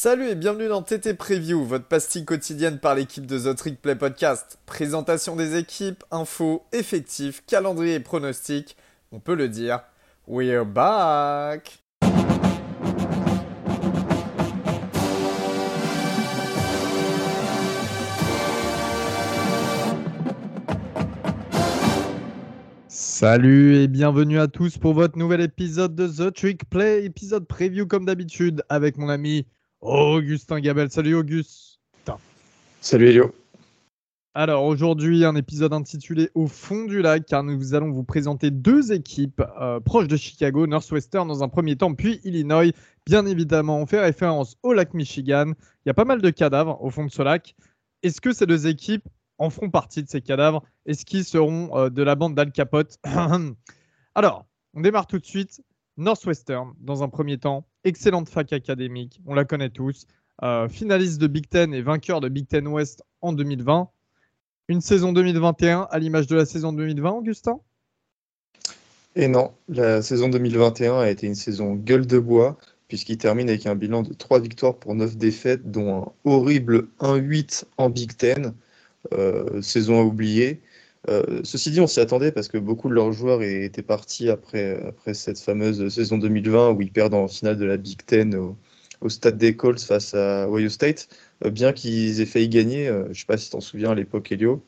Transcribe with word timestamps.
Salut 0.00 0.28
et 0.28 0.36
bienvenue 0.36 0.68
dans 0.68 0.80
TT 0.80 1.14
Preview, 1.14 1.64
votre 1.64 1.86
pastille 1.86 2.24
quotidienne 2.24 2.78
par 2.78 2.94
l'équipe 2.94 3.26
de 3.26 3.36
The 3.36 3.56
Trick 3.56 3.82
Play 3.82 3.96
Podcast. 3.96 4.60
Présentation 4.64 5.34
des 5.34 5.56
équipes, 5.56 6.04
infos, 6.12 6.64
effectifs, 6.70 7.42
calendrier 7.48 7.94
et 7.94 8.00
pronostics. 8.00 8.76
On 9.10 9.18
peut 9.18 9.34
le 9.34 9.48
dire, 9.48 9.80
we're 10.28 10.64
back! 10.64 11.82
Salut 22.86 23.74
et 23.74 23.88
bienvenue 23.88 24.38
à 24.38 24.46
tous 24.46 24.78
pour 24.78 24.94
votre 24.94 25.18
nouvel 25.18 25.40
épisode 25.40 25.96
de 25.96 26.06
The 26.06 26.32
Trick 26.32 26.70
Play, 26.70 27.04
épisode 27.04 27.48
preview 27.48 27.88
comme 27.88 28.04
d'habitude 28.04 28.62
avec 28.68 28.96
mon 28.96 29.08
ami 29.08 29.44
Augustin 29.80 30.60
Gabel. 30.60 30.90
Salut 30.90 31.14
Auguste. 31.14 31.80
Salut 32.80 33.08
Elio. 33.08 33.34
Alors 34.34 34.64
aujourd'hui 34.64 35.24
un 35.24 35.34
épisode 35.34 35.72
intitulé 35.72 36.30
Au 36.34 36.46
fond 36.46 36.84
du 36.84 37.02
lac 37.02 37.26
car 37.26 37.42
nous 37.42 37.74
allons 37.74 37.90
vous 37.90 38.04
présenter 38.04 38.52
deux 38.52 38.92
équipes 38.92 39.42
euh, 39.60 39.80
proches 39.80 40.06
de 40.06 40.16
Chicago, 40.16 40.66
Northwestern 40.66 41.26
dans 41.26 41.42
un 41.42 41.48
premier 41.48 41.76
temps 41.76 41.94
puis 41.94 42.20
Illinois. 42.22 42.72
Bien 43.06 43.26
évidemment 43.26 43.78
on 43.78 43.86
fait 43.86 44.00
référence 44.00 44.56
au 44.62 44.72
lac 44.72 44.94
Michigan. 44.94 45.52
Il 45.84 45.88
y 45.88 45.90
a 45.90 45.94
pas 45.94 46.04
mal 46.04 46.22
de 46.22 46.30
cadavres 46.30 46.80
au 46.82 46.90
fond 46.90 47.04
de 47.04 47.10
ce 47.10 47.22
lac. 47.22 47.56
Est-ce 48.02 48.20
que 48.20 48.32
ces 48.32 48.46
deux 48.46 48.68
équipes 48.68 49.08
en 49.38 49.50
feront 49.50 49.70
partie 49.70 50.02
de 50.02 50.08
ces 50.08 50.20
cadavres? 50.20 50.62
Est-ce 50.86 51.04
qu'ils 51.04 51.24
seront 51.24 51.76
euh, 51.76 51.90
de 51.90 52.02
la 52.02 52.14
bande 52.14 52.34
d'Al 52.34 52.52
Capote? 52.52 52.98
Alors, 54.14 54.46
on 54.74 54.80
démarre 54.80 55.06
tout 55.06 55.18
de 55.18 55.26
suite. 55.26 55.60
Northwestern, 55.98 56.72
dans 56.80 57.02
un 57.02 57.08
premier 57.08 57.38
temps, 57.38 57.66
excellente 57.84 58.28
fac 58.28 58.52
académique, 58.52 59.20
on 59.26 59.34
la 59.34 59.44
connaît 59.44 59.70
tous. 59.70 60.06
Euh, 60.42 60.68
finaliste 60.68 61.20
de 61.20 61.26
Big 61.26 61.48
Ten 61.48 61.74
et 61.74 61.82
vainqueur 61.82 62.20
de 62.20 62.28
Big 62.28 62.46
Ten 62.46 62.68
West 62.68 63.02
en 63.20 63.32
2020. 63.32 63.90
Une 64.68 64.80
saison 64.80 65.12
2021 65.12 65.88
à 65.90 65.98
l'image 65.98 66.28
de 66.28 66.36
la 66.36 66.46
saison 66.46 66.72
2020, 66.72 67.10
Augustin? 67.10 67.60
Et 69.16 69.26
non, 69.26 69.52
la 69.68 70.00
saison 70.00 70.28
2021 70.28 70.98
a 71.00 71.10
été 71.10 71.26
une 71.26 71.34
saison 71.34 71.74
gueule 71.74 72.06
de 72.06 72.20
bois, 72.20 72.56
puisqu'il 72.86 73.18
termine 73.18 73.48
avec 73.48 73.66
un 73.66 73.74
bilan 73.74 74.02
de 74.02 74.12
3 74.12 74.38
victoires 74.38 74.76
pour 74.76 74.94
9 74.94 75.16
défaites, 75.16 75.68
dont 75.68 76.02
un 76.02 76.12
horrible 76.24 76.86
1-8 77.00 77.64
en 77.76 77.90
Big 77.90 78.16
Ten. 78.16 78.54
Euh, 79.12 79.62
saison 79.62 80.00
à 80.00 80.04
oublier. 80.04 80.60
Euh, 81.08 81.40
ceci 81.44 81.70
dit, 81.70 81.80
on 81.80 81.86
s'y 81.86 82.00
attendait 82.00 82.32
parce 82.32 82.48
que 82.48 82.58
beaucoup 82.58 82.88
de 82.88 82.94
leurs 82.94 83.12
joueurs 83.12 83.42
étaient 83.42 83.82
partis 83.82 84.28
après, 84.28 84.80
après 84.86 85.14
cette 85.14 85.38
fameuse 85.38 85.88
saison 85.88 86.18
2020 86.18 86.72
où 86.72 86.82
ils 86.82 86.92
perdent 86.92 87.14
en 87.14 87.28
finale 87.28 87.56
de 87.56 87.64
la 87.64 87.76
Big 87.76 88.04
Ten 88.04 88.34
au, 88.34 89.08
stade 89.08 89.38
des 89.38 89.56
Colts 89.56 89.80
face 89.80 90.14
à 90.14 90.48
Ohio 90.50 90.68
State, 90.68 91.08
euh, 91.44 91.50
bien 91.50 91.72
qu'ils 91.72 92.20
aient 92.20 92.26
failli 92.26 92.48
gagner. 92.48 92.86
je 92.86 93.08
ne 93.08 93.14
sais 93.14 93.26
pas 93.26 93.36
si 93.38 93.46
tu 93.46 93.52
t'en 93.52 93.60
souviens 93.60 93.92
à 93.92 93.94
l'époque, 93.94 94.30
Elio. 94.32 94.62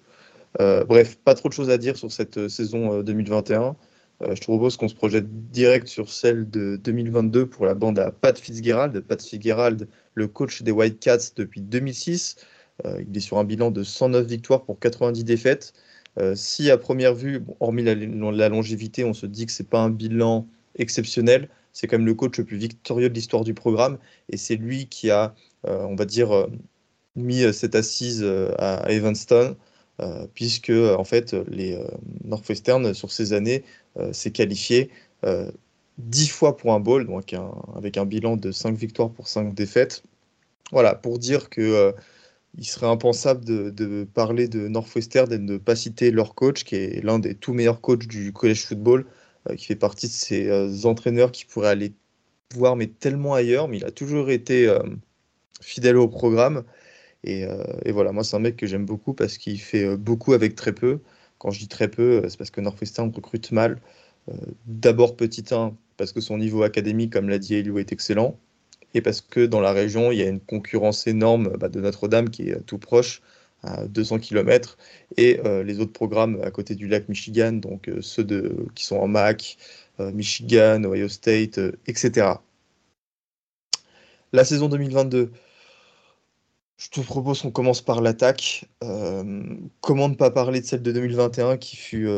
bref, 0.58 1.16
pas 1.24 1.34
trop 1.34 1.48
de 1.48 1.54
choses 1.54 1.70
à 1.70 1.78
dire 1.78 1.96
sur 1.96 2.10
cette 2.12 2.48
saison 2.48 3.02
2021. 3.02 3.76
je 4.20 4.40
te 4.40 4.44
propose 4.44 4.76
qu'on 4.76 4.88
se 4.88 4.94
projette 4.94 5.50
direct 5.50 5.88
sur 5.88 6.10
celle 6.10 6.48
de 6.48 6.76
2022 6.76 7.46
pour 7.46 7.66
la 7.66 7.74
bande 7.74 7.98
à 7.98 8.12
Pat 8.12 8.38
Fitzgerald. 8.38 9.00
Pat 9.00 9.22
Fitzgerald, 9.22 9.88
le 10.14 10.28
coach 10.28 10.62
des 10.62 10.72
Whitecaps 10.72 11.34
depuis 11.34 11.60
2006. 11.60 12.36
Euh, 12.86 13.02
il 13.06 13.16
est 13.16 13.20
sur 13.20 13.38
un 13.38 13.44
bilan 13.44 13.70
de 13.70 13.82
109 13.82 14.26
victoires 14.26 14.64
pour 14.64 14.78
90 14.78 15.24
défaites. 15.24 15.72
Euh, 16.18 16.34
si 16.34 16.70
à 16.70 16.78
première 16.78 17.14
vue, 17.14 17.42
hormis 17.60 17.82
la, 17.82 18.48
longévité, 18.48 19.04
on 19.04 19.14
se 19.14 19.26
dit 19.26 19.46
que 19.46 19.52
c'est 19.52 19.68
pas 19.68 19.80
un 19.80 19.90
bilan 19.90 20.46
exceptionnel, 20.76 21.48
c'est 21.72 21.86
quand 21.86 21.98
même 21.98 22.06
le 22.06 22.14
coach 22.14 22.38
le 22.38 22.44
plus 22.44 22.56
victorieux 22.56 23.08
de 23.08 23.14
l'histoire 23.14 23.44
du 23.44 23.54
programme 23.54 23.98
et 24.28 24.36
c'est 24.36 24.56
lui 24.56 24.86
qui 24.86 25.10
a, 25.10 25.34
euh, 25.66 25.84
on 25.84 25.94
va 25.94 26.04
dire, 26.04 26.48
mis 27.16 27.52
cette 27.52 27.74
assise 27.74 28.24
à 28.58 28.90
Evanston. 28.90 29.56
puisque 30.34 30.70
en 30.70 31.04
fait 31.04 31.34
les 31.48 31.78
Northwestern 32.24 32.94
sur 32.94 33.12
ces 33.12 33.32
années 33.32 33.64
s'est 34.12 34.30
qualifié 34.30 34.90
10 35.98 36.28
fois 36.28 36.56
pour 36.56 36.72
un 36.72 36.80
bowl, 36.80 37.06
donc 37.06 37.34
avec 37.76 37.98
un 37.98 38.06
bilan 38.06 38.36
de 38.36 38.52
5 38.52 38.76
victoires 38.76 39.10
pour 39.10 39.28
5 39.28 39.54
défaites. 39.54 40.02
Voilà, 40.72 40.94
pour 40.94 41.18
dire 41.18 41.50
que 41.50 41.94
il 42.58 42.64
serait 42.64 42.86
impensable 42.86 43.44
de, 43.44 44.04
parler 44.04 44.48
de 44.48 44.68
Northwestern 44.68 45.32
et 45.32 45.38
de 45.38 45.42
ne 45.42 45.58
pas 45.58 45.76
citer 45.76 46.10
leur 46.10 46.34
coach, 46.34 46.64
qui 46.64 46.76
est 46.76 47.04
l'un 47.04 47.18
des 47.18 47.34
tout 47.34 47.52
meilleurs 47.52 47.80
coachs 47.80 48.06
du 48.06 48.32
college 48.32 48.64
football, 48.64 49.06
euh, 49.48 49.54
qui 49.54 49.66
fait 49.66 49.76
partie 49.76 50.06
de 50.08 50.12
ces 50.12 50.48
euh, 50.48 50.84
entraîneurs 50.84 51.32
qui 51.32 51.44
pourraient 51.44 51.68
aller 51.68 51.92
voir, 52.54 52.76
mais 52.76 52.88
tellement 52.88 53.34
ailleurs, 53.34 53.68
mais 53.68 53.78
il 53.78 53.84
a 53.84 53.90
toujours 53.92 54.30
été 54.30 54.66
euh, 54.66 54.80
fidèle 55.60 55.96
au 55.96 56.08
programme. 56.08 56.64
Et, 57.24 57.46
voilà, 57.92 58.12
moi, 58.12 58.24
c'est 58.24 58.36
un 58.36 58.40
mec 58.40 58.56
que 58.56 58.66
j'aime 58.66 58.86
beaucoup 58.86 59.12
parce 59.12 59.36
qu'il 59.38 59.60
fait 59.60 59.96
beaucoup 59.96 60.32
avec 60.32 60.54
très 60.54 60.72
peu. 60.72 61.00
Quand 61.38 61.50
je 61.50 61.58
dis 61.60 61.68
très 61.68 61.88
peu, 61.88 62.22
c'est 62.28 62.38
parce 62.38 62.50
que 62.50 62.62
Northwestern 62.62 63.12
recrute 63.14 63.52
mal. 63.52 63.78
D'abord, 64.66 65.16
petit 65.16 65.44
1, 65.50 65.76
parce 65.98 66.12
que 66.12 66.20
son 66.22 66.38
niveau 66.38 66.62
académique, 66.62 67.12
comme 67.12 67.28
l'a 67.28 67.38
dit 67.38 67.56
Elio, 67.56 67.78
est 67.78 67.92
excellent 67.92 68.38
et 68.94 69.00
parce 69.00 69.20
que 69.20 69.46
dans 69.46 69.60
la 69.60 69.72
région, 69.72 70.12
il 70.12 70.18
y 70.18 70.22
a 70.22 70.28
une 70.28 70.40
concurrence 70.40 71.06
énorme 71.06 71.56
bah, 71.58 71.68
de 71.68 71.80
Notre-Dame 71.80 72.30
qui 72.30 72.50
est 72.50 72.60
tout 72.66 72.78
proche, 72.78 73.22
à 73.62 73.86
200 73.86 74.18
km, 74.20 74.78
et 75.16 75.40
euh, 75.44 75.62
les 75.62 75.80
autres 75.80 75.92
programmes 75.92 76.40
à 76.42 76.50
côté 76.50 76.74
du 76.74 76.88
lac 76.88 77.08
Michigan, 77.08 77.52
donc 77.52 77.88
euh, 77.88 78.00
ceux 78.00 78.24
de, 78.24 78.66
qui 78.74 78.86
sont 78.86 78.96
en 78.96 79.08
MAC, 79.08 79.58
euh, 80.00 80.10
Michigan, 80.12 80.82
Ohio 80.84 81.08
State, 81.08 81.60
etc. 81.86 82.34
La 84.32 84.44
saison 84.44 84.68
2022, 84.68 85.30
je 86.78 86.88
te 86.88 87.00
propose 87.00 87.42
qu'on 87.42 87.50
commence 87.50 87.82
par 87.82 88.00
l'attaque. 88.00 88.64
comment 89.80 90.08
ne 90.08 90.14
pas 90.14 90.30
parler 90.30 90.60
de 90.60 90.66
celle 90.66 90.82
de 90.82 90.92
2021 90.92 91.58
qui 91.58 91.76
fut 91.76 92.08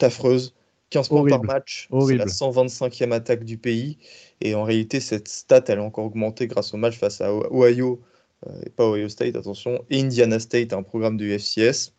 affreuse 0.00 0.54
15 0.94 1.08
points 1.08 1.26
par 1.26 1.42
match, 1.42 1.88
c'est 2.06 2.16
la 2.16 2.26
125e 2.26 3.10
attaque 3.10 3.42
du 3.42 3.58
pays. 3.58 3.98
Et 4.40 4.54
en 4.54 4.62
réalité, 4.62 5.00
cette 5.00 5.26
stat, 5.26 5.64
elle 5.66 5.80
a 5.80 5.82
encore 5.82 6.04
augmenté 6.04 6.46
grâce 6.46 6.72
au 6.72 6.76
match 6.76 6.96
face 6.96 7.20
à 7.20 7.34
Ohio, 7.34 8.00
euh, 8.46 8.52
et 8.64 8.70
pas 8.70 8.84
Ohio 8.84 9.08
State, 9.08 9.34
attention, 9.34 9.84
et 9.90 10.00
Indiana 10.00 10.38
State, 10.38 10.72
un 10.72 10.84
programme 10.84 11.16
du 11.16 11.36
FCS. 11.36 11.92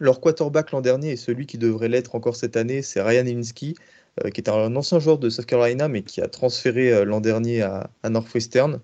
Leur 0.00 0.20
quarterback 0.20 0.72
l'an 0.72 0.80
dernier 0.80 1.12
et 1.12 1.16
celui 1.16 1.46
qui 1.46 1.58
devrait 1.58 1.88
l'être 1.88 2.16
encore 2.16 2.34
cette 2.34 2.56
année, 2.56 2.82
c'est 2.82 3.00
Ryan 3.00 3.24
Ilinski, 3.24 3.76
euh, 4.24 4.30
qui 4.30 4.40
est 4.40 4.50
un 4.50 4.74
ancien 4.74 4.98
joueur 4.98 5.18
de 5.18 5.30
South 5.30 5.46
Carolina, 5.46 5.86
mais 5.86 6.02
qui 6.02 6.20
a 6.20 6.26
transféré 6.26 6.92
euh, 6.92 7.04
l'an 7.04 7.20
dernier 7.20 7.62
à, 7.62 7.88
à, 8.02 8.10
Northwestern. 8.10 8.80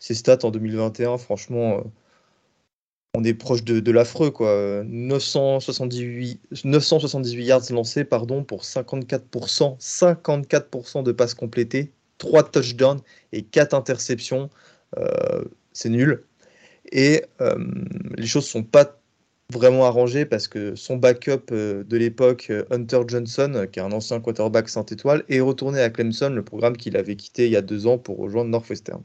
Ses 0.00 0.14
stats 0.14 0.40
en 0.42 0.50
2021, 0.50 1.16
franchement, 1.16 1.82
on 3.14 3.24
est 3.24 3.34
proche 3.34 3.64
de, 3.64 3.90
l'affreux, 3.90 4.30
quoi. 4.30 4.82
978, 4.86 6.40
978 6.64 7.44
yards 7.44 7.62
lancés, 7.70 8.04
pardon, 8.04 8.44
pour 8.44 8.62
54%, 8.62 9.78
54% 9.78 11.02
de 11.02 11.12
passes 11.12 11.34
complétées, 11.34 11.92
3 12.18 12.50
touchdowns 12.50 13.00
et 13.32 13.42
4 13.42 13.74
interceptions. 13.74 14.48
Euh, 14.98 15.44
c'est 15.72 15.88
nul. 15.88 16.24
Et 16.92 17.24
euh, 17.40 17.56
les 18.16 18.26
choses 18.26 18.46
sont 18.46 18.62
pas 18.62 18.96
vraiment 19.52 19.84
arrangées 19.84 20.24
parce 20.24 20.46
que 20.46 20.76
son 20.76 20.96
backup 20.96 21.50
euh, 21.52 21.84
de 21.84 21.96
l'époque, 21.96 22.52
Hunter 22.70 23.00
Johnson, 23.06 23.66
qui 23.70 23.80
est 23.80 23.82
un 23.82 23.92
ancien 23.92 24.20
quarterback 24.20 24.68
Saint-Étoile, 24.68 25.24
est 25.28 25.40
retourné 25.40 25.80
à 25.80 25.90
Clemson, 25.90 26.30
le 26.30 26.44
programme 26.44 26.76
qu'il 26.76 26.96
avait 26.96 27.16
quitté 27.16 27.46
il 27.46 27.52
y 27.52 27.56
a 27.56 27.62
deux 27.62 27.86
ans 27.86 27.98
pour 27.98 28.18
rejoindre 28.18 28.50
Northwestern 28.50 29.02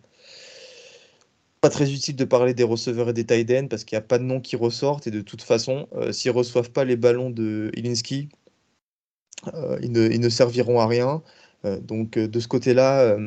pas 1.65 1.71
très 1.71 1.91
utile 1.91 2.15
de 2.15 2.25
parler 2.25 2.53
des 2.53 2.63
receveurs 2.63 3.09
et 3.09 3.13
des 3.13 3.25
tight 3.25 3.49
ends 3.49 3.67
parce 3.67 3.85
qu'il 3.85 3.95
n'y 3.95 4.03
a 4.03 4.05
pas 4.05 4.19
de 4.19 4.23
nom 4.23 4.39
qui 4.39 4.55
ressortent 4.55 5.07
et 5.07 5.11
de 5.11 5.21
toute 5.21 5.41
façon, 5.41 5.87
euh, 5.93 6.11
s'ils 6.11 6.31
ne 6.31 6.37
reçoivent 6.37 6.69
pas 6.69 6.85
les 6.85 6.95
ballons 6.95 7.31
de 7.31 7.71
Ilinski, 7.75 8.29
euh, 9.55 9.79
ils, 9.81 9.91
ne, 9.91 10.29
serviront 10.29 10.79
à 10.79 10.85
rien. 10.85 11.23
Euh, 11.65 11.79
donc 11.79 12.19
de 12.19 12.39
ce 12.39 12.47
côté-là, 12.47 13.17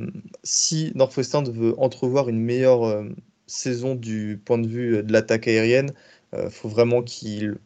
si 0.44 0.92
Northwestern 0.94 1.50
veut 1.50 1.74
entrevoir 1.80 2.28
une 2.28 2.38
meilleure 2.38 3.04
saison 3.48 3.96
du 3.96 4.40
point 4.44 4.58
de 4.58 4.68
vue 4.68 5.02
de 5.02 5.12
l'attaque 5.12 5.48
aérienne, 5.48 5.90
il 6.32 6.48
faut 6.48 6.68
vraiment 6.68 7.02
qu'il 7.02 7.58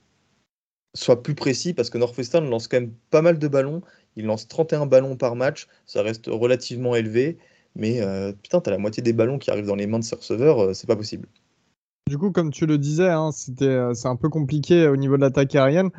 soit 0.95 1.23
plus 1.23 1.35
précis 1.35 1.75
parce 1.75 1.91
que 1.91 1.99
Northwestern 1.99 2.49
lance 2.49 2.67
quand 2.67 2.81
même 2.81 2.95
pas 3.11 3.21
mal 3.21 3.39
de 3.39 3.47
ballons. 3.47 3.83
Il 4.17 4.25
lance 4.25 4.49
31 4.49 4.87
ballons 4.87 5.17
par 5.17 5.37
match, 5.37 5.67
ça 5.85 6.03
reste 6.03 6.29
relativement 6.29 6.97
élevé. 6.97 7.37
Mais 7.75 8.01
euh, 8.01 8.33
putain, 8.33 8.61
t'as 8.61 8.71
la 8.71 8.79
moitié 8.79 9.03
des 9.03 9.13
ballons 9.13 9.39
qui 9.39 9.51
arrivent 9.51 9.67
dans 9.67 9.77
les 9.77 9.87
mains 9.87 9.99
de 9.99 10.05
ces 10.05 10.17
receveurs, 10.17 10.61
euh, 10.61 10.75
c'est 10.75 10.87
pas 10.87 10.97
possible. 10.97 11.29
Du 12.09 12.19
coup, 12.19 12.31
comme 12.31 12.51
tu 12.51 12.67
le 12.67 12.79
disais, 12.79 13.09
hein, 13.09 13.31
c'était, 13.33 13.65
euh, 13.65 13.95
c'est 13.95 14.09
un 14.09 14.17
peu 14.17 14.29
compliqué 14.29 14.89
au 14.89 14.97
niveau 14.97 15.17
de 15.17 15.23
l'attaque 15.23 15.55
aérienne. 15.55 15.91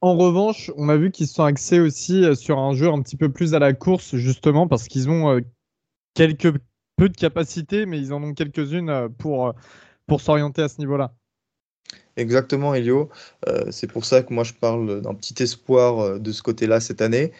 En 0.00 0.16
revanche, 0.16 0.70
on 0.76 0.88
a 0.88 0.96
vu 0.96 1.10
qu'ils 1.10 1.28
se 1.28 1.34
sont 1.34 1.44
axés 1.44 1.80
aussi 1.80 2.24
sur 2.34 2.58
un 2.58 2.74
jeu 2.74 2.88
un 2.88 3.00
petit 3.02 3.16
peu 3.16 3.30
plus 3.30 3.54
à 3.54 3.60
la 3.60 3.72
course, 3.72 4.16
justement, 4.16 4.66
parce 4.66 4.88
qu'ils 4.88 5.08
ont 5.08 5.40
quelques 6.14 6.52
peu 6.96 7.08
de 7.08 7.16
capacités, 7.16 7.86
mais 7.86 8.00
ils 8.00 8.12
en 8.12 8.20
ont 8.20 8.34
quelques-unes 8.34 9.08
pour, 9.16 9.54
pour 10.08 10.20
s'orienter 10.20 10.62
à 10.62 10.68
ce 10.68 10.80
niveau-là. 10.80 11.14
Exactement, 12.16 12.74
Elio. 12.74 13.10
c'est 13.70 13.86
pour 13.86 14.04
ça 14.04 14.24
que 14.24 14.34
moi 14.34 14.42
je 14.42 14.54
parle 14.54 15.02
d'un 15.02 15.14
petit 15.14 15.40
espoir 15.40 16.18
de 16.18 16.32
ce 16.32 16.42
côté-là 16.42 16.80
cette 16.80 17.00
année. 17.00 17.30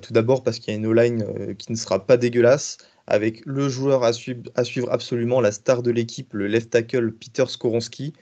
tout 0.00 0.14
d'abord 0.14 0.42
parce 0.42 0.58
qu'il 0.58 0.72
y 0.72 0.76
a 0.76 0.80
une 0.80 0.86
O-line 0.86 1.54
qui 1.58 1.70
ne 1.70 1.76
sera 1.76 2.06
pas 2.06 2.16
dégueulasse, 2.16 2.78
avec 3.06 3.44
le 3.46 3.68
joueur 3.68 4.04
à 4.04 4.12
suivre, 4.12 4.90
absolument, 4.90 5.40
la 5.40 5.52
star 5.52 5.82
de 5.82 5.90
l'équipe, 5.90 6.32
le 6.32 6.46
left 6.46 6.70
tackle 6.70 7.12
Peter 7.12 7.44
Skoronski, 7.46 8.12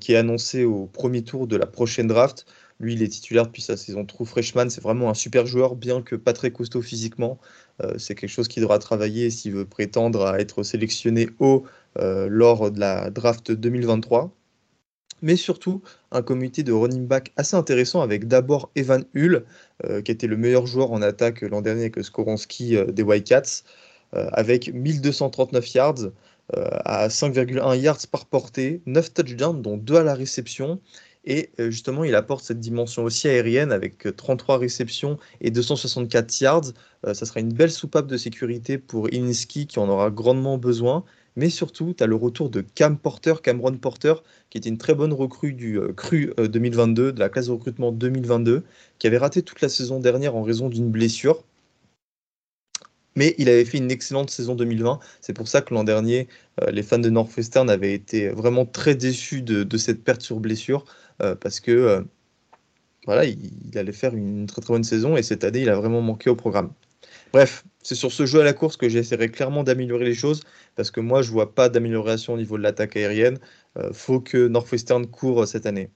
qui 0.00 0.12
est 0.12 0.16
annoncé 0.16 0.64
au 0.64 0.86
premier 0.86 1.22
tour 1.22 1.46
de 1.46 1.56
la 1.56 1.66
prochaine 1.66 2.06
draft. 2.06 2.46
Lui, 2.82 2.94
il 2.94 3.02
est 3.02 3.08
titulaire 3.08 3.46
depuis 3.46 3.62
sa 3.62 3.76
saison 3.76 4.04
true 4.04 4.26
freshman. 4.26 4.68
C'est 4.68 4.82
vraiment 4.82 5.08
un 5.08 5.14
super 5.14 5.46
joueur, 5.46 5.76
bien 5.76 6.02
que 6.02 6.16
pas 6.16 6.32
très 6.32 6.50
costaud 6.50 6.82
physiquement. 6.82 7.38
Euh, 7.80 7.96
c'est 7.96 8.16
quelque 8.16 8.28
chose 8.28 8.48
qu'il 8.48 8.60
devra 8.60 8.80
travailler 8.80 9.30
s'il 9.30 9.52
veut 9.52 9.64
prétendre 9.64 10.26
à 10.26 10.40
être 10.40 10.64
sélectionné 10.64 11.28
haut 11.38 11.64
euh, 11.98 12.26
lors 12.28 12.72
de 12.72 12.80
la 12.80 13.10
draft 13.10 13.52
2023. 13.52 14.34
Mais 15.22 15.36
surtout, 15.36 15.80
un 16.10 16.22
comité 16.22 16.64
de 16.64 16.72
running 16.72 17.06
back 17.06 17.32
assez 17.36 17.54
intéressant 17.54 18.00
avec 18.00 18.26
d'abord 18.26 18.72
Evan 18.74 19.04
Hull, 19.14 19.44
euh, 19.84 20.02
qui 20.02 20.10
était 20.10 20.26
le 20.26 20.36
meilleur 20.36 20.66
joueur 20.66 20.90
en 20.90 21.02
attaque 21.02 21.42
l'an 21.42 21.62
dernier 21.62 21.82
avec 21.82 22.02
Skoronski 22.02 22.76
des 22.88 23.02
Wildcats, 23.04 23.62
avec 24.12 24.72
1239 24.72 25.74
yards, 25.74 25.94
à 26.54 27.08
5,1 27.08 27.78
yards 27.78 28.06
par 28.10 28.26
portée, 28.26 28.82
9 28.86 29.14
touchdowns, 29.14 29.62
dont 29.62 29.76
2 29.76 29.96
à 29.96 30.02
la 30.02 30.14
réception, 30.14 30.80
et 31.24 31.50
euh, 31.60 31.70
justement, 31.70 32.04
il 32.04 32.14
apporte 32.14 32.44
cette 32.44 32.60
dimension 32.60 33.04
aussi 33.04 33.28
aérienne 33.28 33.72
avec 33.72 34.08
33 34.16 34.56
euh, 34.56 34.58
réceptions 34.58 35.18
et 35.40 35.50
264 35.50 36.40
yards. 36.40 36.72
Euh, 37.06 37.14
ça 37.14 37.26
sera 37.26 37.40
une 37.40 37.52
belle 37.52 37.70
soupape 37.70 38.06
de 38.06 38.16
sécurité 38.16 38.78
pour 38.78 39.12
Iniski 39.12 39.66
qui 39.66 39.78
en 39.78 39.88
aura 39.88 40.10
grandement 40.10 40.58
besoin. 40.58 41.04
Mais 41.36 41.48
surtout, 41.48 41.94
tu 41.96 42.04
as 42.04 42.06
le 42.06 42.16
retour 42.16 42.50
de 42.50 42.60
Cam 42.60 42.98
Porter, 42.98 43.34
Cameron 43.42 43.76
Porter, 43.78 44.14
qui 44.50 44.58
était 44.58 44.68
une 44.68 44.76
très 44.76 44.94
bonne 44.94 45.14
recrue 45.14 45.54
du 45.54 45.80
CRU 45.96 46.34
2022, 46.36 47.12
de 47.12 47.18
la 47.18 47.30
classe 47.30 47.46
de 47.46 47.52
recrutement 47.52 47.90
2022, 47.90 48.64
qui 48.98 49.06
avait 49.06 49.16
raté 49.16 49.40
toute 49.40 49.62
la 49.62 49.70
saison 49.70 49.98
dernière 49.98 50.36
en 50.36 50.42
raison 50.42 50.68
d'une 50.68 50.90
blessure. 50.90 51.42
Mais 53.14 53.34
il 53.38 53.48
avait 53.48 53.64
fait 53.64 53.78
une 53.78 53.90
excellente 53.90 54.30
saison 54.30 54.54
2020. 54.54 54.98
C'est 55.20 55.34
pour 55.34 55.48
ça 55.48 55.60
que 55.60 55.74
l'an 55.74 55.84
dernier, 55.84 56.28
les 56.70 56.82
fans 56.82 56.98
de 56.98 57.10
Northwestern 57.10 57.68
avaient 57.68 57.92
été 57.92 58.30
vraiment 58.30 58.64
très 58.64 58.94
déçus 58.94 59.42
de 59.42 59.76
cette 59.76 60.02
perte 60.02 60.22
sur 60.22 60.40
blessure. 60.40 60.84
Euh, 61.22 61.34
parce 61.34 61.60
que 61.60 61.70
euh, 61.70 62.02
voilà, 63.06 63.24
il, 63.24 63.76
allait 63.76 63.92
faire 63.92 64.14
une 64.14 64.46
très 64.46 64.60
très 64.60 64.72
bonne 64.72 64.84
saison 64.84 65.16
et 65.16 65.22
cette 65.22 65.44
année, 65.44 65.60
il 65.62 65.68
a 65.68 65.76
vraiment 65.76 66.00
manqué 66.00 66.30
au 66.30 66.36
programme. 66.36 66.72
Bref, 67.32 67.64
c'est 67.82 67.94
sur 67.94 68.12
ce 68.12 68.26
jeu 68.26 68.40
à 68.40 68.44
la 68.44 68.52
course 68.52 68.76
que 68.76 68.88
j'essaierai 68.88 69.30
clairement 69.30 69.64
d'améliorer 69.64 70.04
les 70.04 70.14
choses 70.14 70.42
parce 70.76 70.90
que 70.90 71.00
moi, 71.00 71.22
je 71.22 71.30
vois 71.30 71.54
pas 71.54 71.68
d'amélioration 71.68 72.34
au 72.34 72.36
niveau 72.36 72.58
de 72.58 72.62
l'attaque 72.62 72.96
aérienne. 72.96 73.38
Euh, 73.78 73.92
faut 73.92 74.20
que 74.20 74.48
Northwestern 74.48 75.06
court 75.06 75.46
cette 75.46 75.66
année. 75.66 75.90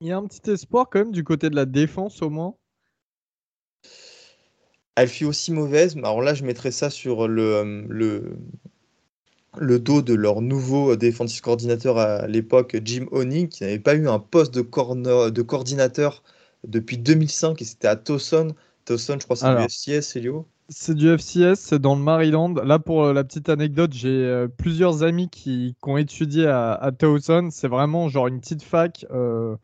Il 0.00 0.08
y 0.08 0.12
a 0.12 0.16
un 0.16 0.26
petit 0.26 0.50
espoir 0.50 0.88
quand 0.90 1.00
même 1.00 1.12
du 1.12 1.24
côté 1.24 1.50
de 1.50 1.56
la 1.56 1.66
défense 1.66 2.22
au 2.22 2.30
moins. 2.30 2.54
Elle 4.94 5.08
fut 5.08 5.24
aussi 5.24 5.52
mauvaise. 5.52 5.96
Alors 5.96 6.22
là, 6.22 6.34
je 6.34 6.44
mettrais 6.44 6.70
ça 6.70 6.90
sur 6.90 7.28
le, 7.28 7.86
le, 7.88 8.36
le 9.58 9.78
dos 9.78 10.02
de 10.02 10.14
leur 10.14 10.40
nouveau 10.40 10.96
defensive 10.96 11.40
coordinateur 11.40 11.98
à 11.98 12.26
l'époque, 12.26 12.76
Jim 12.84 13.06
Honey, 13.10 13.48
qui 13.48 13.62
n'avait 13.62 13.78
pas 13.78 13.94
eu 13.94 14.08
un 14.08 14.18
poste 14.18 14.54
de, 14.54 14.60
de 15.30 15.42
coordinateur 15.42 16.22
depuis 16.66 16.98
2005 16.98 17.60
et 17.60 17.64
c'était 17.64 17.88
à 17.88 17.96
Towson. 17.96 18.54
Towson, 18.84 19.18
je 19.20 19.24
crois, 19.24 19.36
c'est 19.36 19.54
du 19.54 19.62
FCS, 19.62 20.16
Elio 20.16 20.46
C'est 20.68 20.94
du 20.94 21.08
FCS, 21.16 21.54
c'est 21.56 21.78
dans 21.78 21.94
le 21.94 22.02
Maryland. 22.02 22.54
Là, 22.54 22.78
pour 22.78 23.04
euh, 23.04 23.12
la 23.12 23.24
petite 23.24 23.48
anecdote, 23.48 23.92
j'ai 23.92 24.08
euh, 24.08 24.48
plusieurs 24.48 25.02
amis 25.02 25.28
qui, 25.28 25.76
ont 25.82 25.96
étudié 25.96 26.46
à, 26.46 26.90
Towson. 26.96 27.48
C'est 27.50 27.68
vraiment 27.68 28.08
genre 28.08 28.26
une 28.26 28.40
petite 28.40 28.62
fac. 28.62 29.06
Euh, 29.12 29.56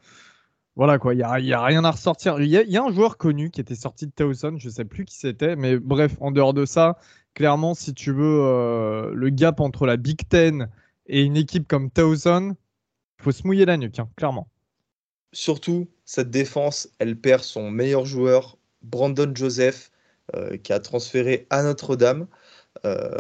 voilà 0.79 1.01
quoi, 1.01 1.13
il 1.13 1.17
n'y 1.17 1.25
a, 1.25 1.41
y 1.41 1.53
a, 1.53 1.61
rien 1.61 1.85
à 1.85 1.91
ressortir. 1.91 2.41
Il 2.41 2.47
y, 2.47 2.77
a 2.77 2.85
un 2.85 2.93
joueur 2.93 3.17
connu 3.17 3.51
qui 3.51 3.61
était 3.61 3.75
sorti 3.75 4.07
de 4.07 4.13
Towson, 4.13 4.59
je 4.59 4.69
ne 4.69 4.73
sais 4.73 4.85
plus 4.85 5.05
qui 5.05 5.17
c'était, 5.17 5.57
mais 5.57 5.77
bref, 5.77 6.15
en 6.21 6.31
dehors 6.31 6.55
de 6.55 6.65
ça, 6.65 6.99
clairement, 7.35 7.75
si 7.75 7.95
tu 7.95 8.13
veux 8.13 8.43
euh, 8.45 9.11
le 9.13 9.29
gap 9.31 9.59
entre 9.59 9.87
la 9.87 9.97
Big 9.97 10.21
Ten 10.29 10.71
et 11.07 11.23
une 11.23 11.37
équipe 11.37 11.67
comme 11.67 11.91
Towson, 11.91 12.55
il 13.19 13.23
faut 13.25 13.33
se 13.33 13.45
mouiller 13.45 13.65
la 13.65 13.77
nuque, 13.77 13.99
hein, 13.99 14.09
clairement. 14.15 14.47
Surtout, 15.33 15.89
cette 16.05 16.31
défense, 16.31 16.89
elle 17.01 17.17
perd 17.17 17.43
son 17.43 17.73
meilleur 17.73 18.07
joueur, 18.07 18.57
Brandon 18.83 19.33
Joseph, 19.35 19.91
euh, 20.37 20.59
qui 20.59 20.73
a 20.73 20.79
transféré 20.79 21.49
à 21.51 21.65
Notre-Dame. 21.65 22.29
Euh, 22.85 23.19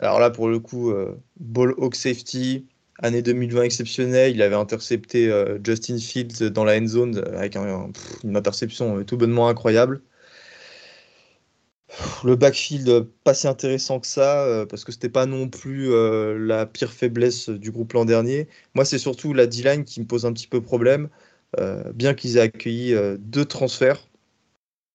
alors 0.00 0.20
là, 0.20 0.28
pour 0.28 0.48
le 0.48 0.60
coup, 0.60 0.92
ball 1.40 1.72
hawk 1.78 1.94
safety, 1.94 2.66
année 2.98 3.22
2020 3.22 3.62
exceptionnelle. 3.62 4.34
Il 4.34 4.42
avait 4.42 4.54
intercepté 4.54 5.32
Justin 5.64 5.98
Fields 5.98 6.50
dans 6.50 6.64
la 6.64 6.78
end 6.78 6.86
zone 6.86 7.18
avec 7.34 7.56
une 7.56 8.36
interception 8.36 9.02
tout 9.04 9.16
bonnement 9.16 9.48
incroyable 9.48 10.02
le 12.24 12.36
backfield 12.36 13.06
pas 13.24 13.34
si 13.34 13.48
intéressant 13.48 14.00
que 14.00 14.06
ça, 14.06 14.44
euh, 14.44 14.66
parce 14.66 14.84
que 14.84 14.92
c'était 14.92 15.08
pas 15.08 15.26
non 15.26 15.48
plus 15.48 15.92
euh, 15.92 16.38
la 16.38 16.66
pire 16.66 16.92
faiblesse 16.92 17.48
du 17.48 17.70
groupe 17.70 17.92
l'an 17.92 18.04
dernier. 18.04 18.48
Moi, 18.74 18.84
c'est 18.84 18.98
surtout 18.98 19.32
la 19.34 19.46
D-line 19.46 19.84
qui 19.84 20.00
me 20.00 20.06
pose 20.06 20.26
un 20.26 20.32
petit 20.32 20.46
peu 20.46 20.60
problème, 20.60 21.08
euh, 21.58 21.92
bien 21.92 22.14
qu'ils 22.14 22.36
aient 22.36 22.42
accueilli 22.42 22.94
deux 23.18 23.44
transferts 23.44 24.08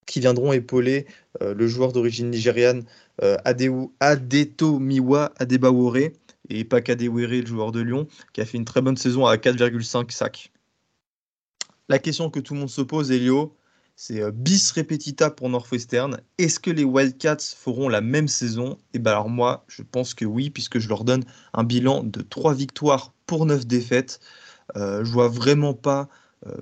qui 0.06 0.20
viendront 0.20 0.52
épauler 0.52 1.06
le 1.42 1.66
joueur 1.68 1.94
d'origine 1.94 2.30
nigériane 2.30 2.84
Adeto 3.22 4.80
Miwa 4.80 5.32
Adebawore 5.38 6.12
et 6.50 6.64
pas 6.64 6.82
Kadewere, 6.82 7.42
le 7.42 7.46
joueur 7.46 7.72
de 7.72 7.82
Lyon, 7.82 8.08
qui 8.34 8.42
a 8.42 8.46
fait 8.46 8.58
une 8.58 8.66
très 8.66 8.82
bonne 8.82 8.98
saison 8.98 9.26
à 9.26 9.36
4,5 9.38 10.12
sacs. 10.12 10.52
La 11.90 12.00
question 12.00 12.30
que 12.30 12.40
tout 12.40 12.54
le 12.54 12.62
monde 12.62 12.70
se 12.70 12.82
pose, 12.82 13.12
Elio, 13.12 13.56
c'est 13.96 14.22
euh, 14.22 14.32
bis 14.32 14.72
repetita 14.72 15.30
pour 15.30 15.50
Northwestern. 15.50 16.20
Est-ce 16.38 16.60
que 16.60 16.72
les 16.72 16.84
Wildcats 16.84 17.56
feront 17.58 17.90
la 17.90 18.02
même 18.02 18.28
saison? 18.28 18.74
Et 18.94 18.96
eh 18.96 19.00
bien 19.00 19.12
alors 19.12 19.30
moi, 19.30 19.66
je 19.68 19.84
pense 19.84 20.14
que 20.14 20.26
oui, 20.26 20.50
puisque 20.50 20.80
je 20.80 20.90
leur 20.90 21.04
donne 21.04 21.24
un 21.54 21.64
bilan 21.64 22.04
de 22.04 22.22
3 22.22 22.54
victoires 22.54 23.14
pour 23.26 23.46
9 23.46 23.66
défaites. 23.68 24.20
Euh, 24.78 25.04
je 25.04 25.12
vois 25.12 25.28
vraiment 25.28 25.74
pas, 25.74 26.10
euh, 26.48 26.56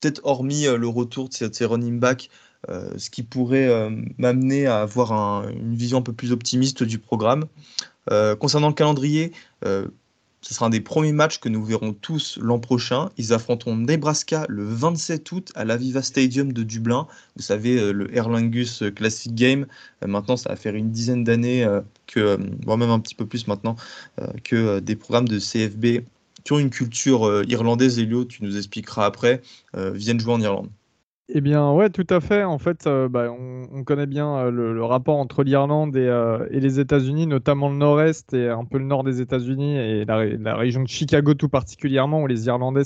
peut-être 0.00 0.20
hormis 0.24 0.64
le 0.64 0.88
retour 0.88 1.28
de 1.28 1.34
ces 1.34 1.64
running 1.64 2.00
back, 2.00 2.30
ce 2.68 3.10
qui 3.10 3.22
pourrait 3.22 3.90
m'amener 4.18 4.66
à 4.66 4.80
avoir 4.80 5.48
une 5.48 5.74
vision 5.76 5.98
un 5.98 6.02
peu 6.02 6.12
plus 6.12 6.32
optimiste 6.32 6.82
du 6.82 6.98
programme. 6.98 7.44
Concernant 8.38 8.68
le 8.68 8.74
calendrier, 8.74 9.32
ce 10.46 10.54
sera 10.54 10.66
un 10.66 10.70
des 10.70 10.80
premiers 10.80 11.12
matchs 11.12 11.38
que 11.38 11.48
nous 11.48 11.64
verrons 11.64 11.92
tous 11.92 12.38
l'an 12.40 12.60
prochain. 12.60 13.10
Ils 13.16 13.32
affronteront 13.32 13.74
Nebraska 13.74 14.46
le 14.48 14.64
27 14.64 15.32
août 15.32 15.50
à 15.56 15.64
l'Aviva 15.64 16.02
Stadium 16.02 16.52
de 16.52 16.62
Dublin. 16.62 17.08
Vous 17.34 17.42
savez, 17.42 17.80
euh, 17.80 17.90
le 17.90 18.14
Erlangus 18.14 18.84
Classic 18.94 19.34
Game. 19.34 19.66
Euh, 20.04 20.06
maintenant, 20.06 20.36
ça 20.36 20.50
va 20.50 20.56
faire 20.56 20.76
une 20.76 20.92
dizaine 20.92 21.24
d'années 21.24 21.64
euh, 21.64 21.80
voire 22.64 22.78
même 22.78 22.90
un 22.90 23.00
petit 23.00 23.16
peu 23.16 23.26
plus 23.26 23.48
maintenant, 23.48 23.74
que 24.44 24.78
des 24.78 24.94
programmes 24.94 25.26
de 25.26 25.40
CFB 25.40 26.06
qui 26.44 26.52
ont 26.52 26.60
une 26.60 26.70
culture 26.70 27.42
irlandaise, 27.48 27.98
Elio, 27.98 28.24
tu 28.24 28.44
nous 28.44 28.56
expliqueras 28.56 29.04
après, 29.04 29.42
viennent 29.74 30.20
jouer 30.20 30.32
en 30.32 30.40
Irlande. 30.40 30.70
Eh 31.28 31.40
bien, 31.40 31.72
ouais, 31.72 31.90
tout 31.90 32.06
à 32.08 32.20
fait. 32.20 32.44
En 32.44 32.58
fait, 32.58 32.86
euh, 32.86 33.08
bah, 33.08 33.32
on, 33.32 33.82
connaît 33.82 34.06
bien 34.06 34.36
euh, 34.36 34.50
le, 34.50 34.84
rapport 34.84 35.16
entre 35.16 35.42
l'Irlande 35.42 35.96
euh, 35.96 36.46
et, 36.52 36.60
les 36.60 36.78
États-Unis, 36.78 37.26
notamment 37.26 37.68
le 37.68 37.74
nord-est 37.74 38.32
et 38.32 38.48
un 38.48 38.64
peu 38.64 38.78
le 38.78 38.84
nord 38.84 39.02
des 39.02 39.20
États-Unis 39.20 39.76
et 39.76 40.04
la, 40.04 40.54
région 40.54 40.82
de 40.84 40.88
Chicago 40.88 41.34
tout 41.34 41.48
particulièrement, 41.48 42.22
où 42.22 42.28
les 42.28 42.46
Irlandais 42.46 42.84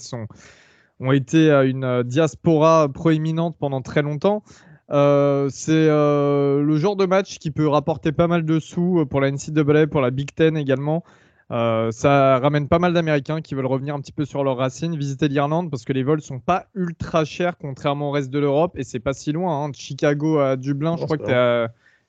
ont 1.00 1.12
été 1.12 1.50
une 1.50 2.02
diaspora 2.02 2.88
proéminente 2.88 3.56
pendant 3.58 3.82
très 3.82 4.00
longtemps. 4.00 4.42
c'est 4.88 5.88
le 5.88 6.76
genre 6.76 6.96
de 6.96 7.04
match 7.04 7.38
qui 7.38 7.50
peut 7.50 7.68
rapporter 7.68 8.10
pas 8.12 8.26
mal 8.26 8.46
de 8.46 8.58
sous 8.58 9.04
pour 9.06 9.20
la 9.20 9.30
NCAA, 9.30 9.86
pour 9.86 10.00
la 10.00 10.10
Big 10.10 10.34
Ten 10.34 10.56
également. 10.56 11.04
Euh, 11.50 11.90
ça 11.90 12.38
ramène 12.38 12.68
pas 12.68 12.78
mal 12.78 12.92
d'Américains 12.92 13.40
qui 13.40 13.56
veulent 13.56 13.66
revenir 13.66 13.94
un 13.94 14.00
petit 14.00 14.12
peu 14.12 14.24
sur 14.24 14.44
leurs 14.44 14.56
racines, 14.56 14.96
visiter 14.96 15.26
l'Irlande 15.26 15.68
parce 15.68 15.84
que 15.84 15.92
les 15.92 16.04
vols 16.04 16.20
sont 16.20 16.38
pas 16.38 16.66
ultra 16.74 17.24
chers 17.24 17.58
contrairement 17.58 18.10
au 18.10 18.12
reste 18.12 18.30
de 18.30 18.38
l'Europe 18.38 18.72
et 18.76 18.84
c'est 18.84 19.00
pas 19.00 19.14
si 19.14 19.32
loin. 19.32 19.64
Hein. 19.64 19.68
De 19.70 19.74
Chicago 19.74 20.38
à 20.38 20.56
Dublin, 20.56 20.96
je 20.96 21.04
crois 21.04 21.18
que 21.18 21.66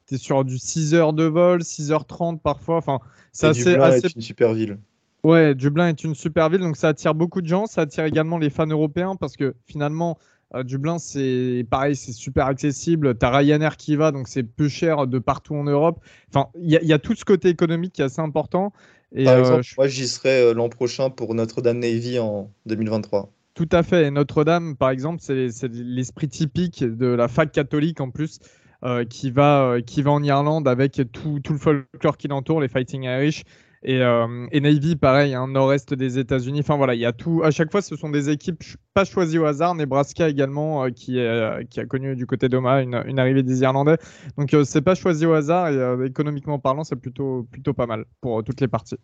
tu 0.08 0.16
es, 0.16 0.18
sur 0.18 0.46
du 0.46 0.60
6 0.60 0.94
heures 0.94 1.14
de 1.14 1.24
vol, 1.24 1.62
6h30 1.62 2.40
parfois. 2.40 2.78
Enfin, 2.78 3.00
c'est 3.32 3.48
assez, 3.48 3.72
Dublin 3.72 3.92
est 3.92 4.16
une 4.16 4.22
super 4.22 4.54
ville. 4.54 4.78
Ouais, 5.24 5.56
Dublin 5.56 5.88
est 5.88 6.04
une 6.04 6.16
super 6.16 6.50
ville 6.50 6.62
donc 6.62 6.78
ça 6.78 6.90
attire 6.90 7.16
beaucoup 7.16 7.42
de 7.42 7.48
gens. 7.48 7.66
Ça 7.66 7.82
attire 7.82 8.06
également 8.06 8.38
les 8.38 8.52
fans 8.52 8.68
européens 8.68 9.16
parce 9.16 9.38
que 9.38 9.56
finalement, 9.66 10.20
euh, 10.56 10.64
Dublin, 10.64 11.00
c'est 11.00 11.66
pareil, 11.70 11.96
c'est 11.96 12.12
super 12.12 12.48
accessible. 12.48 13.18
Tu 13.18 13.26
as 13.26 13.30
Ryanair 13.30 13.78
qui 13.78 13.96
va, 13.96 14.12
donc 14.12 14.28
c'est 14.28 14.44
peu 14.44 14.68
cher 14.68 15.08
de 15.08 15.20
partout 15.20 15.56
en 15.56 15.64
Europe. 15.64 16.00
Enfin, 16.30 16.50
il 16.60 16.72
y, 16.72 16.86
y, 16.86 16.94
a 16.94 17.00
tout 17.00 17.16
ce 17.16 17.26
côté 17.26 17.50
économique 17.50 17.94
qui 17.94 18.02
est 18.02 18.06
assez 18.06 18.22
important. 18.22 18.74
Par 19.14 19.38
exemple, 19.38 19.60
euh, 19.60 19.74
moi 19.78 19.88
j'y 19.88 20.08
serai 20.08 20.42
euh, 20.42 20.54
l'an 20.54 20.70
prochain 20.70 21.10
pour 21.10 21.36
Notre-Dame 21.36 21.80
Navy 21.80 22.18
en 22.20 22.50
2023. 22.66 23.30
Tout 23.54 23.70
à 23.72 23.84
fait. 23.84 24.10
Notre-Dame, 24.10 24.78
par 24.78 24.90
exemple, 24.90 25.20
c'est 25.22 25.50
l'esprit 25.70 26.30
typique 26.30 26.84
de 26.84 27.08
la 27.08 27.28
fac 27.28 27.52
catholique 27.52 28.00
en 28.00 28.10
plus, 28.10 28.40
euh, 28.84 29.04
qui, 29.04 29.30
va, 29.30 29.78
qui 29.86 30.02
va 30.02 30.12
en 30.12 30.24
Irlande 30.24 30.68
avec 30.68 31.02
tout, 31.12 31.42
tout 31.44 31.54
le 31.54 31.60
folklore 31.60 32.16
qui 32.18 32.30
l'entoure, 32.30 32.62
les 32.62 32.70
Fighting 32.70 33.04
Irish. 33.04 33.44
Et, 33.84 34.02
euh, 34.02 34.48
et 34.52 34.62
Navy, 34.62 34.96
pareil, 34.96 35.34
hein, 35.34 35.48
nord-est 35.48 35.94
des 35.94 36.20
États-Unis. 36.20 36.60
Enfin 36.60 36.78
voilà, 36.78 36.94
il 36.94 37.02
y 37.02 37.06
a 37.06 37.14
tout. 37.14 37.42
À 37.44 37.52
chaque 37.52 37.72
fois, 37.72 37.82
ce 37.82 37.96
sont 37.96 38.10
des 38.10 38.30
équipes 38.30 38.64
pas 38.94 39.06
choisies 39.06 39.40
au 39.40 39.46
hasard. 39.46 39.74
Nebraska 39.74 40.30
également, 40.30 40.86
euh, 40.86 40.90
qui, 40.90 41.18
est, 41.18 41.68
qui 41.70 41.80
a 41.80 41.86
connu 41.86 42.16
du 42.16 42.26
côté 42.28 42.48
d'Oma 42.48 42.82
une, 42.82 43.02
une, 43.08 43.18
arrivée 43.20 43.44
des 43.44 43.62
Irlandais. 43.62 43.98
Donc 44.38 44.56
c'est 44.66 44.82
pas 44.82 44.96
choisi 44.96 45.26
au 45.26 45.34
hasard 45.34 45.70
et 45.70 46.06
économiquement 46.06 46.60
parlant, 46.60 46.84
c'est 46.84 46.96
plutôt, 46.96 47.48
plutôt 47.52 47.74
pas 47.74 47.88
mal 47.88 48.06
pour 48.22 48.44
toutes 48.44 48.62
les 48.62 48.68
parties. 48.68 48.98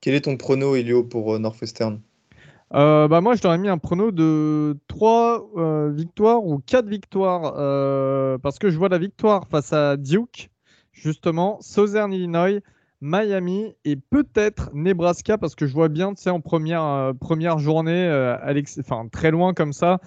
Quel 0.00 0.14
est 0.14 0.22
ton 0.22 0.36
prono, 0.36 0.74
Elio, 0.74 1.04
pour 1.04 1.38
Northwestern? 1.38 2.00
Euh, 2.74 3.06
bah 3.06 3.20
moi, 3.20 3.36
je 3.36 3.42
t'aurais 3.42 3.58
mis 3.58 3.68
un 3.68 3.78
prono 3.78 4.10
de 4.10 4.76
3 4.88 5.50
euh, 5.56 5.90
victoires 5.94 6.44
ou 6.44 6.58
4 6.58 6.86
victoires 6.88 7.54
euh, 7.56 8.36
parce 8.38 8.58
que 8.58 8.70
je 8.70 8.78
vois 8.78 8.88
la 8.88 8.98
victoire 8.98 9.46
face 9.48 9.72
à 9.72 9.96
Duke, 9.96 10.50
justement, 10.92 11.58
Southern 11.60 12.12
Illinois, 12.12 12.60
Miami 13.06 13.74
et 13.84 13.96
peut-être 13.96 14.70
Nebraska 14.72 15.36
parce 15.36 15.54
que 15.54 15.66
je 15.66 15.74
vois 15.74 15.90
bien, 15.90 16.14
tu 16.14 16.22
sais, 16.22 16.30
en 16.30 16.40
première, 16.40 17.12
première 17.20 17.58
journée, 17.58 18.06
Alex, 18.42 18.78
enfin 18.80 19.08
très 19.12 19.30
loin 19.30 19.52
comme 19.52 19.74
ça, 19.74 20.00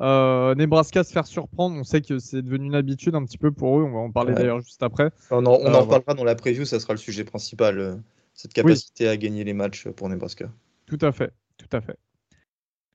Nebraska 0.00 1.04
se 1.04 1.12
faire 1.12 1.28
surprendre. 1.28 1.76
On 1.76 1.84
sait 1.84 2.00
que 2.00 2.18
c'est 2.18 2.42
devenu 2.42 2.66
une 2.66 2.74
habitude 2.74 3.14
un 3.14 3.24
petit 3.24 3.38
peu 3.38 3.52
pour 3.52 3.78
eux. 3.78 3.84
On 3.84 3.92
va 3.92 3.98
en 4.00 4.10
parler 4.10 4.34
d'ailleurs 4.34 4.60
juste 4.60 4.82
après. 4.82 5.12
On 5.30 5.46
en, 5.46 5.58
on 5.60 5.72
en 5.74 5.86
parlera 5.86 6.14
dans 6.14 6.24
la 6.24 6.34
preview, 6.34 6.64
ça 6.64 6.80
sera 6.80 6.92
le 6.92 6.98
sujet 6.98 7.22
principal, 7.22 8.02
cette 8.34 8.52
capacité 8.52 9.06
à 9.06 9.16
gagner 9.16 9.44
les 9.44 9.54
matchs 9.54 9.86
pour 9.88 10.08
Nebraska. 10.08 10.50
Tout 10.86 10.98
à 11.02 11.12
fait, 11.12 11.32
tout 11.56 11.68
à 11.70 11.80
fait. 11.80 11.96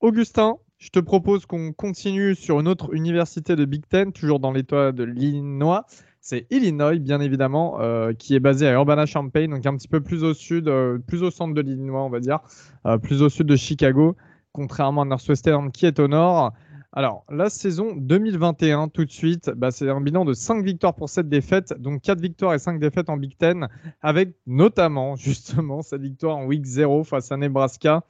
Augustin, 0.02 0.58
je 0.86 0.92
te 0.92 1.00
propose 1.00 1.48
qu'on 1.48 1.74
continue 1.74 2.36
sur 2.36 2.60
une 2.60 2.68
autre 2.68 2.94
université 2.94 3.56
de 3.56 3.65
Big 3.65 3.88
Ten, 3.89 4.13
toujours 4.13 4.39
dans 4.39 4.51
l'État 4.51 4.92
de 4.92 5.04
l'Illinois. 5.04 5.88
C'est 6.22 6.46
Illinois, 6.51 7.00
bien 7.00 7.22
évidemment, 7.22 7.82
euh, 7.82 8.13
qui 8.13 8.36
est 8.36 8.39
basé 8.39 8.68
à 8.68 8.74
Urbana-Champaign, 8.74 9.50
donc 9.50 9.65
un 9.65 9.75
petit 9.77 9.88
peu 9.88 10.00
plus 10.00 10.24
au 10.24 10.36
sud, 10.36 10.68
euh, 10.68 11.00
plus 11.00 11.24
au 11.24 11.32
centre 11.32 11.56
de 11.56 11.62
l'Illinois, 11.62 12.04
on 12.04 12.12
va 12.12 12.20
dire, 12.20 12.38
euh, 12.86 13.00
plus 13.00 13.24
au 13.24 13.30
sud 13.30 13.48
de 13.48 13.56
Chicago, 13.56 14.15
contrairement 14.51 15.01
à 15.01 15.06
Northwestern 15.06 15.72
qui 15.72 15.88
est 15.88 16.00
au 16.00 16.08
nord. 16.08 16.54
Alors, 16.94 17.25
la 17.32 17.50
saison 17.50 17.96
2021, 17.96 18.89
tout 18.89 19.06
de 19.06 19.12
suite, 19.12 19.50
bah, 19.58 19.72
c'est 19.72 19.89
un 19.89 20.01
bilan 20.01 20.24
de 20.24 20.34
5 20.34 20.63
victoires 20.63 20.94
pour 20.94 21.10
7 21.10 21.27
défaites, 21.27 21.74
donc 21.80 22.04
4 22.04 22.22
victoires 22.22 22.54
et 22.54 22.60
5 22.60 22.80
défaites 22.80 23.10
en 23.10 23.18
Big 23.18 23.36
Ten, 23.39 23.70
avec 24.04 24.36
notamment, 24.46 25.15
justement, 25.15 25.82
cette 25.82 26.01
victoire 26.01 26.38
en 26.38 26.46
week 26.46 26.63
0 26.63 27.04
face 27.06 27.32
à 27.32 27.38
Nebraska. 27.38 28.04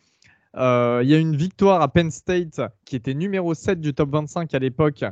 Euh, 0.57 1.01
il 1.03 1.09
y 1.09 1.13
a 1.13 1.17
une 1.17 1.35
victoire 1.35 1.81
à 1.81 1.87
Penn 1.87 2.11
State 2.11 2.61
qui 2.85 2.95
était 2.95 3.13
numéro 3.13 3.53
7 3.53 3.79
du 3.79 3.93
top 3.93 4.11
25 4.11 4.53
à 4.53 4.59
l'époque. 4.59 5.03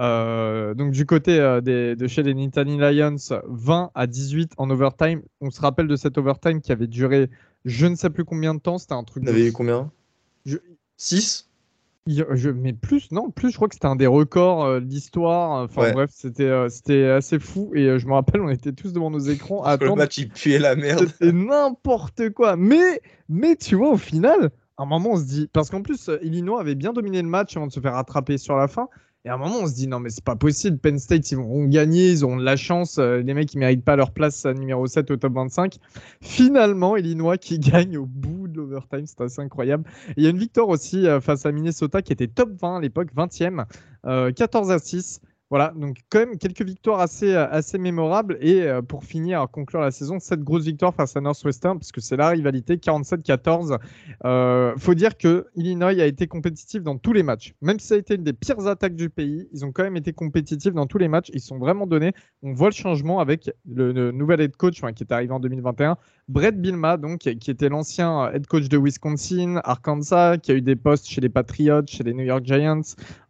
Euh, 0.00 0.74
donc 0.74 0.90
du 0.90 1.06
côté 1.06 1.38
euh, 1.38 1.60
de 1.60 2.06
chez 2.06 2.22
les 2.22 2.34
Nittany 2.34 2.78
Lions, 2.78 3.16
20 3.46 3.90
à 3.94 4.06
18 4.06 4.52
en 4.56 4.70
overtime. 4.70 5.22
On 5.40 5.50
se 5.50 5.60
rappelle 5.60 5.88
de 5.88 5.96
cet 5.96 6.18
overtime 6.18 6.60
qui 6.60 6.72
avait 6.72 6.86
duré 6.86 7.30
je 7.64 7.86
ne 7.86 7.94
sais 7.94 8.10
plus 8.10 8.24
combien 8.24 8.54
de 8.54 8.60
temps. 8.60 8.78
C'était 8.78 8.94
un 8.94 9.04
truc. 9.04 9.24
Vous 9.24 9.30
avez 9.30 9.48
eu 9.48 9.52
combien? 9.52 9.90
6 10.96 11.50
je, 12.06 12.50
mais 12.50 12.74
plus, 12.74 13.10
non, 13.12 13.30
plus, 13.30 13.48
je 13.48 13.56
crois 13.56 13.66
que 13.66 13.74
c'était 13.74 13.86
un 13.86 13.96
des 13.96 14.06
records 14.06 14.82
d'histoire. 14.82 15.64
Enfin 15.64 15.90
bref, 15.92 16.10
c'était 16.12 16.52
c'était 16.68 17.06
assez 17.06 17.38
fou. 17.38 17.72
Et 17.74 17.98
je 17.98 18.06
me 18.06 18.12
rappelle, 18.12 18.42
on 18.42 18.50
était 18.50 18.72
tous 18.74 18.92
devant 18.92 19.10
nos 19.10 19.20
écrans 19.20 19.62
à 19.62 19.70
attendre. 19.70 19.92
Le 19.92 20.02
match, 20.02 20.18
il 20.18 20.28
puait 20.28 20.58
la 20.58 20.76
merde. 20.76 21.08
C'était 21.08 21.32
n'importe 21.32 22.28
quoi. 22.28 22.56
Mais, 22.56 23.00
mais 23.30 23.56
tu 23.56 23.76
vois, 23.76 23.92
au 23.92 23.96
final, 23.96 24.50
à 24.76 24.82
un 24.82 24.86
moment, 24.86 25.10
on 25.12 25.16
se 25.16 25.24
dit, 25.24 25.48
parce 25.52 25.70
qu'en 25.70 25.82
plus, 25.82 26.08
euh, 26.08 26.18
Illinois 26.22 26.60
avait 26.60 26.74
bien 26.74 26.92
dominé 26.92 27.22
le 27.22 27.28
match 27.28 27.56
avant 27.56 27.66
de 27.66 27.72
se 27.72 27.80
faire 27.80 27.94
rattraper 27.94 28.38
sur 28.38 28.56
la 28.56 28.66
fin. 28.66 28.88
Et 29.24 29.30
à 29.30 29.34
un 29.34 29.36
moment, 29.38 29.60
on 29.62 29.66
se 29.66 29.74
dit, 29.74 29.86
non, 29.86 30.00
mais 30.00 30.10
c'est 30.10 30.24
pas 30.24 30.36
possible. 30.36 30.78
Penn 30.78 30.98
State, 30.98 31.30
ils 31.30 31.38
vont 31.38 31.64
gagner, 31.66 32.10
ils 32.10 32.26
ont 32.26 32.36
de 32.36 32.42
la 32.42 32.56
chance. 32.56 32.98
Euh, 32.98 33.22
les 33.22 33.34
mecs, 33.34 33.54
ils 33.54 33.58
méritent 33.58 33.84
pas 33.84 33.96
leur 33.96 34.10
place 34.10 34.44
numéro 34.46 34.86
7 34.86 35.10
au 35.12 35.16
top 35.16 35.32
25. 35.32 35.78
Finalement, 36.20 36.96
Illinois 36.96 37.38
qui 37.38 37.58
gagne 37.60 37.96
au 37.96 38.06
bout 38.06 38.48
de 38.48 38.56
l'overtime, 38.56 39.06
c'est 39.06 39.20
assez 39.20 39.40
incroyable. 39.40 39.84
il 40.16 40.24
y 40.24 40.26
a 40.26 40.30
une 40.30 40.38
victoire 40.38 40.68
aussi 40.68 41.06
euh, 41.06 41.20
face 41.20 41.46
à 41.46 41.52
Minnesota 41.52 42.02
qui 42.02 42.12
était 42.12 42.28
top 42.28 42.50
20 42.60 42.76
à 42.76 42.80
l'époque, 42.80 43.08
20e, 43.16 43.64
14 44.34 44.70
à 44.70 44.78
6. 44.78 45.20
Voilà, 45.50 45.72
donc 45.76 45.98
quand 46.10 46.20
même 46.20 46.38
quelques 46.38 46.62
victoires 46.62 47.00
assez, 47.00 47.34
euh, 47.34 47.46
assez 47.50 47.76
mémorables. 47.78 48.38
Et 48.40 48.62
euh, 48.62 48.80
pour 48.80 49.04
finir, 49.04 49.46
conclure 49.52 49.80
la 49.80 49.90
saison, 49.90 50.18
cette 50.18 50.42
grosse 50.42 50.64
victoire 50.64 50.94
face 50.94 51.16
à 51.16 51.20
Northwestern, 51.20 51.78
parce 51.78 51.92
que 51.92 52.00
c'est 52.00 52.16
la 52.16 52.30
rivalité 52.30 52.76
47-14. 52.76 53.78
Euh, 54.24 54.74
faut 54.78 54.94
dire 54.94 55.18
que 55.18 55.46
Illinois 55.54 56.00
a 56.00 56.06
été 56.06 56.26
compétitif 56.26 56.82
dans 56.82 56.96
tous 56.96 57.12
les 57.12 57.22
matchs. 57.22 57.54
Même 57.60 57.78
si 57.78 57.88
ça 57.88 57.94
a 57.94 57.98
été 57.98 58.14
une 58.14 58.24
des 58.24 58.32
pires 58.32 58.66
attaques 58.66 58.96
du 58.96 59.10
pays, 59.10 59.46
ils 59.52 59.64
ont 59.66 59.70
quand 59.70 59.82
même 59.82 59.96
été 59.96 60.14
compétitifs 60.14 60.72
dans 60.72 60.86
tous 60.86 60.98
les 60.98 61.08
matchs. 61.08 61.30
Ils 61.34 61.40
sont 61.40 61.58
vraiment 61.58 61.86
donnés. 61.86 62.14
On 62.42 62.54
voit 62.54 62.70
le 62.70 62.74
changement 62.74 63.20
avec 63.20 63.50
le, 63.70 64.12
nouvel 64.12 64.40
head 64.40 64.56
coach 64.56 64.80
qui 64.80 65.04
est 65.04 65.12
arrivé 65.12 65.32
en 65.32 65.40
2021, 65.40 65.98
Brett 66.28 66.60
Bilma, 66.60 66.96
donc, 66.96 67.18
qui 67.18 67.50
était 67.50 67.68
l'ancien 67.68 68.30
head 68.32 68.46
coach 68.46 68.68
de 68.68 68.78
Wisconsin, 68.78 69.60
Arkansas, 69.62 70.38
qui 70.38 70.52
a 70.52 70.54
eu 70.54 70.62
des 70.62 70.76
postes 70.76 71.06
chez 71.06 71.20
les 71.20 71.28
Patriots, 71.28 71.82
chez 71.86 72.02
les 72.02 72.14
New 72.14 72.24
York 72.24 72.44
Giants, 72.44 72.80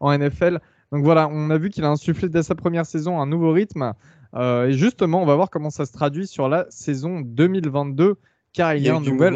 en 0.00 0.16
NFL. 0.16 0.60
Donc 0.94 1.02
voilà, 1.02 1.28
on 1.28 1.50
a 1.50 1.58
vu 1.58 1.70
qu'il 1.70 1.82
a 1.82 1.90
insufflé 1.90 2.28
dès 2.28 2.44
sa 2.44 2.54
première 2.54 2.86
saison 2.86 3.20
un 3.20 3.26
nouveau 3.26 3.50
rythme. 3.50 3.94
Euh, 4.34 4.68
et 4.68 4.74
justement, 4.74 5.20
on 5.20 5.26
va 5.26 5.34
voir 5.34 5.50
comment 5.50 5.70
ça 5.70 5.86
se 5.86 5.92
traduit 5.92 6.28
sur 6.28 6.48
la 6.48 6.66
saison 6.70 7.20
2022, 7.20 8.14
car 8.52 8.76
il, 8.76 8.84
y 8.84 8.88
a, 8.88 8.94
un 8.94 9.00
nouvel. 9.00 9.34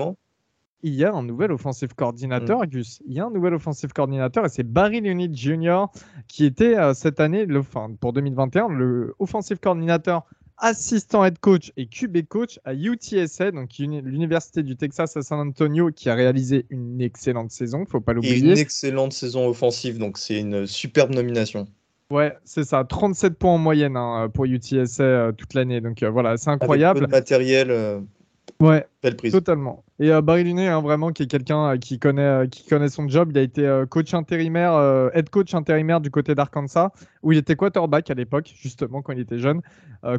Il 0.85 0.95
y 0.95 1.05
a 1.05 1.13
un 1.13 1.25
nouvel 1.25 1.51
offensive 1.51 1.97
coordinateur, 1.97 2.61
mm. 2.61 2.67
Gus. 2.67 3.03
Il 3.07 3.13
y 3.13 3.19
a 3.19 3.25
un 3.25 3.33
nouvel 3.33 3.55
offensive 3.55 3.93
coordinateur 3.93 4.47
et 4.47 4.49
c'est 4.49 4.63
Barry 4.63 5.01
Leonid 5.01 5.35
Jr. 5.35 5.87
qui 6.29 6.45
était 6.45 6.79
euh, 6.79 6.95
cette 6.95 7.19
année, 7.19 7.45
le, 7.45 7.59
enfin, 7.59 7.91
pour 8.01 8.13
2021, 8.13 8.69
le 8.69 9.17
offensive 9.19 9.59
coordinateur 9.59 10.27
assistant 10.61 11.25
head 11.25 11.39
coach 11.39 11.73
et 11.77 11.87
QB 11.87 12.27
coach 12.29 12.59
à 12.65 12.75
UTSA, 12.75 13.53
donc 13.53 13.71
l'université 13.79 14.63
du 14.63 14.77
Texas 14.77 15.17
à 15.17 15.23
San 15.23 15.41
Antonio, 15.41 15.91
qui 15.91 16.11
a 16.11 16.15
réalisé 16.15 16.67
une 16.71 17.01
excellente 17.01 17.51
saison, 17.51 17.85
faut 17.87 18.01
pas 18.01 18.13
l'oublier. 18.13 18.39
Une 18.39 18.59
excellente 18.59 19.13
saison 19.13 19.49
offensive, 19.49 19.99
donc 19.99 20.19
c'est 20.19 20.39
une 20.39 20.67
superbe 20.67 21.15
nomination. 21.15 21.67
Ouais, 22.11 22.35
c'est 22.45 22.65
ça, 22.65 22.85
37 22.85 23.39
points 23.39 23.53
en 23.53 23.59
moyenne 23.59 23.97
hein, 23.97 24.31
pour 24.33 24.47
UTSA 24.47 25.03
euh, 25.03 25.33
toute 25.33 25.55
l'année, 25.55 25.81
donc 25.81 26.03
euh, 26.03 26.11
voilà, 26.11 26.37
c'est 26.39 26.51
incroyable. 26.51 26.99
Avec 26.99 27.11
peu 27.11 27.13
de 27.13 27.19
matériel. 27.19 27.71
Euh, 27.71 28.01
Ouais, 28.61 28.87
Belle 29.03 29.17
prise. 29.17 29.33
totalement. 29.33 29.85
Et 30.01 30.13
euh, 30.13 30.21
Barry 30.21 30.45
Lunet, 30.45 30.69
hein, 30.69 30.81
vraiment, 30.81 31.11
qui 31.11 31.25
est 31.25 31.27
quelqu'un 31.27 31.75
euh, 31.75 31.77
qui 31.77 31.99
connaît, 31.99 32.23
euh, 32.23 32.47
qui 32.47 32.67
connaît 32.67 32.89
son 32.89 33.09
job. 33.09 33.31
Il 33.33 33.39
a 33.39 33.43
été 33.43 33.85
coach 33.91 34.15
intérimaire, 34.15 35.11
head 35.15 35.31
coach 35.31 35.55
intérimaire 35.55 36.01
du 36.01 36.11
côté 36.11 36.35
d'Arkansas, 36.35 36.91
où 37.23 37.33
il 37.33 37.39
était 37.39 37.57
quarterback 37.57 38.11
à 38.11 38.15
l'époque, 38.15 38.53
justement, 38.61 39.03
quand 39.03 39.13
il 39.13 39.21
était 39.21 39.39
jeune. 39.39 39.61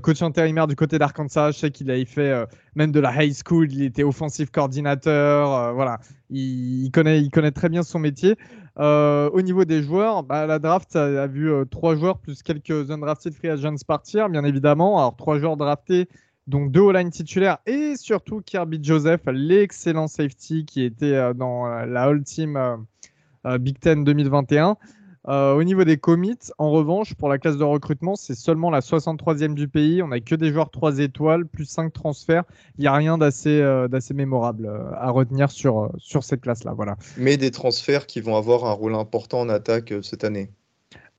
coach 0.01 0.21
intérimaire 0.21 0.67
du 0.67 0.75
côté 0.75 0.98
d'Arkansas, 0.98 1.51
je 1.51 1.57
sais 1.57 1.71
qu'il 1.71 1.89
avait 1.91 2.05
fait 2.05 2.45
même 2.75 2.91
de 2.91 3.00
la 3.00 3.24
high 3.24 3.33
school, 3.33 3.71
il 3.71 3.83
était 3.83 4.03
offensive 4.03 4.51
coordinateur. 4.51 5.74
voilà, 5.74 6.00
il, 6.29 6.89
connaît, 6.91 7.21
il 7.21 7.29
connaît 7.29 7.51
très 7.51 7.69
bien 7.69 7.83
son 7.83 8.00
métier. 8.00 8.36
au 8.77 9.41
niveau 9.41 9.65
des 9.65 9.81
joueurs, 9.81 10.24
bah, 10.24 10.45
la 10.45 10.59
draft 10.59 10.95
a, 10.95 11.24
a 11.24 11.27
vu 11.27 11.51
trois 11.69 11.95
joueurs 11.95 12.19
plus 12.19 12.43
quelques 12.43 12.91
undrafted 12.91 13.33
free 13.33 13.50
agents 13.50 13.75
partir, 13.88 14.29
bien 14.29 14.43
évidemment. 14.43 14.98
Alors, 14.98 15.15
trois 15.15 15.39
joueurs 15.39 15.57
draftés 15.57 16.07
donc 16.50 16.72
deux 16.72 16.89
all 16.89 16.98
line 16.98 17.12
titulaires 17.12 17.60
et 17.68 17.96
surtout 17.96 18.41
Kirby 18.41 18.79
Joseph, 18.82 19.22
l'excellent 19.32 20.08
safety 20.08 20.65
qui 20.65 20.84
était 20.84 21.13
euh, 21.13 21.34
dans 21.34 21.68
euh, 21.68 21.86
la 21.86 22.03
All 22.03 22.24
Team 22.24 22.58
euh, 23.46 23.58
Big 23.60 23.79
Ten 23.79 24.03
2021. 24.03 24.75
au 25.27 25.63
niveau 25.63 25.84
des 25.84 25.98
commits, 25.98 26.39
en 26.58 26.72
revanche, 26.72 27.13
pour 27.13 27.29
la 27.29 27.38
classe 27.38 27.58
de 27.58 27.63
recrutement, 27.63 28.15
c'est 28.15 28.34
seulement 28.34 28.72
la 28.72 28.79
63e 28.79 29.53
du 29.53 29.68
pays. 29.68 30.01
On 30.01 30.08
n'a 30.08 30.20
que 30.20 30.34
des 30.34 30.51
joueurs 30.51 30.72
3 30.72 30.98
étoiles, 31.00 31.46
plus 31.46 31.65
5 31.65 31.94
transferts. 31.94 32.44
Il 32.77 32.82
n'y 32.82 32.88
a 32.88 32.94
rien 32.94 33.18
d'assez 33.18 33.62
d'assez 33.89 34.13
mémorable 34.13 34.70
à 34.98 35.10
retenir 35.12 35.51
sur, 35.51 35.91
sur 35.98 36.24
cette 36.24 36.41
classe-là. 36.41 36.74
Voilà. 36.74 36.98
Mais 37.15 37.38
des 37.38 37.51
transferts 37.51 38.08
qui 38.08 38.22
vont 38.22 38.36
avoir 38.36 38.65
un 38.65 38.74
rôle 38.74 38.96
important 38.96 39.41
en 39.41 39.50
attaque 39.50 39.94
cette 40.01 40.24
année. 40.24 40.50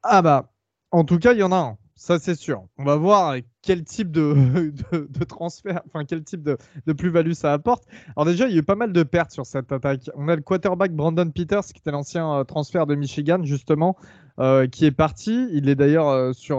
Ah 0.02 0.22
bah, 0.22 0.50
en 0.90 1.04
tout 1.04 1.18
cas, 1.18 1.32
il 1.32 1.38
y 1.38 1.42
en 1.42 1.52
a 1.52 1.56
un. 1.56 1.78
Ça, 2.00 2.18
c'est 2.18 2.34
sûr. 2.34 2.64
On 2.78 2.84
va 2.84 2.96
voir 2.96 3.34
quel 3.60 3.84
type 3.84 4.10
de, 4.10 4.72
de, 4.90 5.24
transfert, 5.24 5.82
enfin 5.86 6.06
quel 6.06 6.24
type 6.24 6.42
de, 6.42 6.56
de 6.86 6.92
plus-value 6.94 7.32
ça 7.32 7.52
apporte. 7.52 7.84
Alors 8.16 8.24
déjà, 8.24 8.48
il 8.48 8.54
y 8.54 8.56
a 8.56 8.60
eu 8.60 8.62
pas 8.62 8.74
mal 8.74 8.94
de 8.94 9.02
pertes 9.02 9.32
sur 9.32 9.44
cette 9.44 9.70
attaque. 9.70 10.08
On 10.14 10.26
a 10.28 10.34
le 10.34 10.40
quarterback 10.40 10.92
Brandon 10.92 11.30
Peters, 11.30 11.66
qui 11.66 11.76
était 11.76 11.90
l'ancien 11.90 12.36
euh, 12.36 12.44
transfert 12.44 12.86
de 12.86 12.94
Michigan, 12.94 13.44
justement, 13.44 13.98
euh, 14.38 14.66
qui 14.66 14.86
est 14.86 14.90
parti. 14.90 15.48
Il 15.52 15.68
est 15.68 15.74
d'ailleurs 15.74 16.08
euh, 16.08 16.32
sur. 16.32 16.58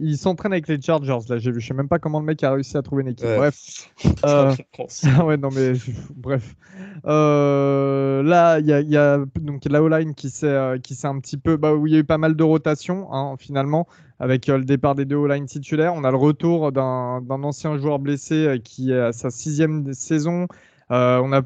il 0.00 0.16
s'entraîne 0.18 0.52
avec 0.52 0.68
les 0.68 0.80
Chargers, 0.80 1.18
là, 1.28 1.38
j'ai 1.38 1.52
vu. 1.52 1.60
Je 1.60 1.68
sais 1.68 1.74
même 1.74 1.88
pas 1.88 1.98
comment 1.98 2.20
le 2.20 2.26
mec 2.26 2.42
a 2.42 2.52
réussi 2.52 2.76
à 2.76 2.82
trouver 2.82 3.02
une 3.02 3.08
équipe. 3.08 3.26
Bref. 3.26 3.90
ouais, 5.24 5.36
non, 5.36 5.50
mais 5.54 5.72
bref. 6.14 6.54
là, 7.04 8.58
il 8.58 8.66
y 8.66 8.72
a, 8.72 8.80
y 8.80 8.96
a, 8.96 9.18
donc 9.40 9.64
la 9.66 9.82
O-line 9.82 10.14
qui 10.14 10.30
s'est 10.30 10.48
un 10.48 11.20
petit 11.20 11.36
peu. 11.36 11.56
Bah, 11.56 11.74
où 11.74 11.86
il 11.86 11.92
y 11.92 11.96
a 11.96 12.00
eu 12.00 12.04
pas 12.04 12.18
mal 12.18 12.36
de 12.36 12.44
rotation, 12.44 13.12
hein, 13.12 13.36
finalement 13.38 13.86
avec 14.20 14.48
euh, 14.48 14.58
le 14.58 14.64
départ 14.64 14.94
des 14.94 15.06
deux 15.06 15.16
O-line 15.16 15.46
titulaires. 15.46 15.94
On 15.94 16.04
a 16.04 16.10
le 16.10 16.16
retour 16.16 16.70
d'un 16.70 17.42
ancien 17.42 17.76
joueur 17.78 17.98
blessé 17.98 18.46
euh, 18.46 18.58
qui 18.58 18.92
est 18.92 19.00
à 19.00 19.12
sa 19.12 19.30
sixième 19.30 19.92
saison. 19.94 20.46
Euh, 20.90 21.20
on 21.24 21.32
a 21.32 21.42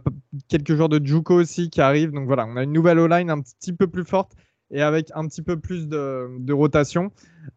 quelques 0.48 0.74
joueurs 0.74 0.88
de 0.88 1.04
Juco 1.04 1.34
aussi 1.34 1.70
qui 1.70 1.80
arrivent. 1.80 2.10
Donc 2.10 2.26
voilà, 2.26 2.46
on 2.46 2.56
a 2.56 2.64
une 2.64 2.72
nouvelle 2.72 2.98
O-line 2.98 3.30
un 3.30 3.40
petit 3.40 3.72
peu 3.72 3.86
plus 3.86 4.04
forte. 4.04 4.32
Et 4.74 4.82
avec 4.82 5.10
un 5.14 5.26
petit 5.26 5.40
peu 5.40 5.58
plus 5.58 5.88
de, 5.88 6.52
rotation. 6.52 7.10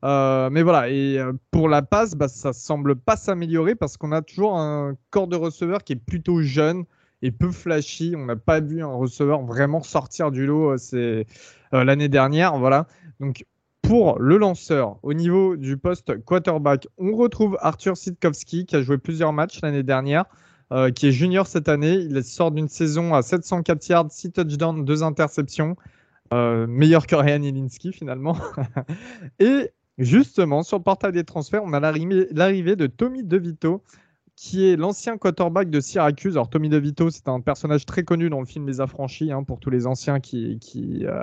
Euh, 0.06 0.50
mais 0.50 0.64
voilà, 0.64 0.90
et 0.90 1.18
euh, 1.20 1.34
pour 1.52 1.68
la 1.68 1.82
passe, 1.82 2.16
bah, 2.16 2.28
ça 2.28 2.54
semble 2.54 2.96
pas 2.96 3.18
s'améliorer 3.18 3.76
parce 3.76 3.98
qu'on 3.98 4.12
a 4.14 4.22
toujours 4.22 4.58
un 4.58 4.96
corps 5.10 5.28
de 5.28 5.36
receveur 5.36 5.84
qui 5.84 5.94
est 5.94 5.98
plutôt 5.98 6.42
jeune 6.42 6.86
et 7.22 7.32
peu 7.32 7.52
flashy. 7.52 8.14
On 8.16 8.26
n'a 8.26 8.36
pas 8.36 8.62
vu 8.62 8.82
un 8.82 8.94
receveur 8.94 9.42
vraiment 9.42 9.82
sortir 9.82 10.32
du 10.32 10.46
lot 10.46 10.78
c'est 10.78 11.26
l'année 11.72 12.08
dernière. 12.08 12.58
Voilà. 12.58 12.88
Donc 13.20 13.44
pour 13.82 14.20
le 14.20 14.38
lanceur, 14.38 14.98
au 15.02 15.14
niveau 15.14 15.56
du 15.56 15.78
poste 15.78 16.24
quarterback, 16.26 16.88
on 16.98 17.16
retrouve 17.16 17.58
Arthur 17.62 17.96
Sitkowski 17.98 18.66
qui 18.66 18.76
a 18.76 18.82
joué 18.82 18.98
plusieurs 18.98 19.34
matchs 19.34 19.62
l'année 19.64 19.82
dernière, 19.82 20.26
euh, 20.74 20.92
qui 20.92 21.08
est 21.08 21.12
junior 21.12 21.48
cette 21.48 21.70
année. 21.70 21.94
Il 21.94 22.24
sort 22.24 22.52
d'une 22.52 22.68
saison 22.68 23.14
à 23.16 23.22
704 23.22 23.88
yards, 23.88 24.12
6 24.12 24.34
touchdowns, 24.34 24.86
2 24.86 25.04
interceptions. 25.04 25.78
Euh, 26.34 26.68
meilleur 26.68 27.08
que 27.08 27.16
Ryan 27.16 27.42
Ilinski 27.42 27.94
finalement. 27.94 28.38
Et 29.40 29.72
justement, 29.98 30.64
sur 30.64 30.78
le 30.78 30.84
portail 30.84 31.12
des 31.12 31.24
transferts, 31.24 31.64
on 31.64 31.74
a 31.74 31.80
l'arrivée 31.80 32.76
de 32.76 32.88
Tommy 32.88 33.24
DeVito, 33.24 33.84
qui 34.38 34.70
est 34.70 34.76
l'ancien 34.76 35.18
quarterback 35.18 35.72
de 35.72 35.80
Syracuse. 35.80 36.36
Alors, 36.36 36.48
Tommy 36.48 36.70
DeVito, 36.70 37.10
c'est 37.10 37.28
un 37.28 37.42
personnage 37.42 37.88
très 37.88 38.04
connu 38.04 38.30
dans 38.30 38.40
le 38.40 38.46
film 38.46 38.68
Les 38.68 38.80
Affranchis, 38.80 39.32
hein, 39.32 39.42
pour 39.42 39.60
tous 39.60 39.72
les 39.72 39.88
anciens 39.88 40.20
qui, 40.20 40.60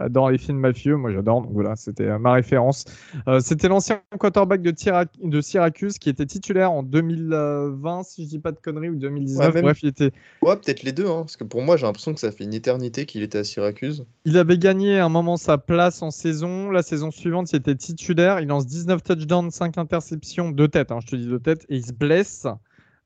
adorent 0.00 0.33
les 0.33 0.38
films 0.38 0.59
mafieux. 0.59 0.97
Moi, 0.97 1.12
j'adore, 1.12 1.42
donc 1.42 1.52
voilà, 1.52 1.76
c'était 1.76 2.09
euh, 2.09 2.18
ma 2.18 2.33
référence. 2.33 2.85
Euh, 3.28 3.38
c'était 3.38 3.68
l'ancien 3.68 4.00
quarterback 4.18 4.62
de, 4.62 4.75
de, 5.23 5.40
Syracuse 5.40 5.99
qui 5.99 6.11
était 6.11 6.26
titulaire 6.26 6.73
en 6.73 6.83
2020, 6.83 8.02
si 8.02 8.25
je 8.25 8.30
dis 8.30 8.38
pas 8.40 8.50
de 8.50 8.59
conneries, 8.59 8.90
ou 8.90 8.97
2019. 8.97 9.62
Bref, 9.62 9.78
il 9.85 9.90
était. 9.90 10.11
Ouais, 10.42 10.56
peut-être 10.56 10.83
les 10.83 10.92
deux, 10.92 11.06
hein, 11.06 11.21
parce 11.21 11.37
que 11.37 11.44
pour 11.44 11.62
moi, 11.62 11.76
j'ai 11.76 11.87
l'impression 11.87 12.14
que 12.14 12.21
ça 12.21 12.33
fait 12.33 12.42
une 12.42 12.54
éternité 12.54 13.06
qu'il 13.06 13.23
était 13.23 13.38
à 13.38 13.44
Syracuse. 13.44 14.04
Il 14.25 14.37
avait 14.37 14.59
gagné 14.59 14.99
à 14.99 15.04
un 15.04 15.09
moment 15.09 15.37
sa 15.37 15.56
place 15.56 16.02
en 16.02 16.11
saison. 16.11 16.68
La 16.73 16.83
saison 16.83 17.12
suivante, 17.12 17.52
il 17.52 17.56
était 17.56 17.76
titulaire. 17.76 18.40
Il 18.40 18.49
lance 18.49 18.66
19 18.66 19.04
touchdowns, 19.04 19.52
5 19.52 19.78
interceptions, 19.78 20.50
2 20.50 20.66
têtes, 20.66 20.90
hein, 20.90 20.99
je 21.00 21.06
te 21.12 21.14
dis 21.14 21.26
2 21.26 21.38
têtes, 21.38 21.64
et 21.68 21.76
il 21.76 21.87
se 21.87 21.92
blesse. 21.92 22.49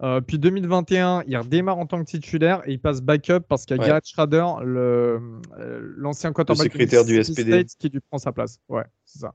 Euh, 0.02 0.21
puis 0.21 0.38
2021, 0.38 1.25
il 1.26 1.37
redémarre 1.37 1.78
en 1.78 1.87
tant 1.87 1.99
que 1.99 2.09
titulaire 2.09 2.62
et 2.67 2.73
il 2.73 2.81
passe 2.81 3.00
backup 3.02 3.40
parce 3.49 3.64
qu'il 3.64 3.76
y 3.76 3.81
a 3.81 3.87
Garrett 3.87 4.07
Schrader, 4.07 4.45
euh, 4.62 5.19
l'ancien 5.97 6.33
quarterback 6.33 6.64
secrétaire 6.64 7.05
du 7.05 7.23
SPD, 7.23 7.67
qui 7.78 7.88
lui 7.88 8.00
prend 8.00 8.19
sa 8.19 8.31
place. 8.31 8.61
Ouais, 8.69 8.85
c'est 9.05 9.19
ça. 9.19 9.35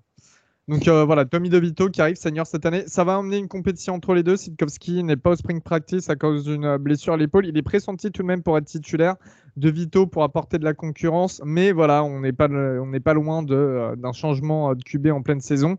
Donc 0.70 0.88
euh, 0.88 1.04
voilà, 1.04 1.26
Tommy 1.26 1.50
DeVito 1.50 1.90
qui 1.90 2.00
arrive 2.00 2.16
senior 2.16 2.48
cette 2.48 2.66
année. 2.66 2.86
Ça 2.88 3.04
va 3.04 3.20
emmener 3.20 3.38
une 3.38 3.50
compétition 3.50 3.96
entre 3.96 4.14
les 4.14 4.24
deux. 4.24 4.38
Sitkowski 4.38 5.04
n'est 5.04 5.18
pas 5.18 5.32
au 5.32 5.36
spring 5.36 5.60
practice 5.60 6.10
à 6.10 6.16
cause 6.16 6.46
d'une 6.46 6.78
blessure 6.78 7.12
à 7.12 7.18
l'épaule. 7.18 7.46
Il 7.46 7.58
est 7.58 7.64
pressenti 7.64 8.12
tout 8.12 8.22
de 8.22 8.28
même 8.28 8.42
pour 8.42 8.58
être 8.58 8.64
titulaire. 8.64 9.18
DeVito 9.58 10.08
pour 10.08 10.24
apporter 10.24 10.60
de 10.60 10.64
la 10.64 10.74
concurrence. 10.74 11.42
Mais 11.44 11.74
voilà, 11.74 12.06
on 12.06 12.22
n'est 12.22 12.32
pas, 12.32 12.48
pas 12.48 13.14
loin 13.14 13.44
d'un 13.44 14.14
changement 14.14 14.74
de 14.74 14.82
QB 14.82 15.08
en 15.08 15.22
pleine 15.22 15.42
saison. 15.42 15.76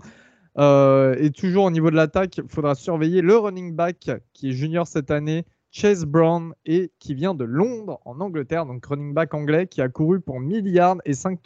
Euh, 0.59 1.17
et 1.19 1.31
toujours 1.31 1.65
au 1.65 1.71
niveau 1.71 1.91
de 1.91 1.97
l'attaque, 1.97 2.39
il 2.39 2.49
faudra 2.49 2.75
surveiller 2.75 3.23
le 3.23 3.37
running 3.37 3.75
back 3.75 4.11
qui 4.33 4.51
est 4.51 4.53
junior 4.53 4.87
cette 4.87 5.11
année, 5.11 5.45
Chase 5.71 6.05
Brown, 6.05 6.55
et 6.67 6.93
qui 7.01 7.15
vient 7.15 7.35
de 7.35 7.43
Londres, 7.43 8.01
en 8.05 8.21
Angleterre, 8.21 8.65
donc 8.65 8.87
running 8.87 9.13
back 9.13 9.35
anglais, 9.35 9.67
qui 9.67 9.83
a 9.83 9.89
couru 9.89 10.21
pour 10.21 10.39
milliards 10.39 10.99
et 11.05 11.15
5, 11.15 11.41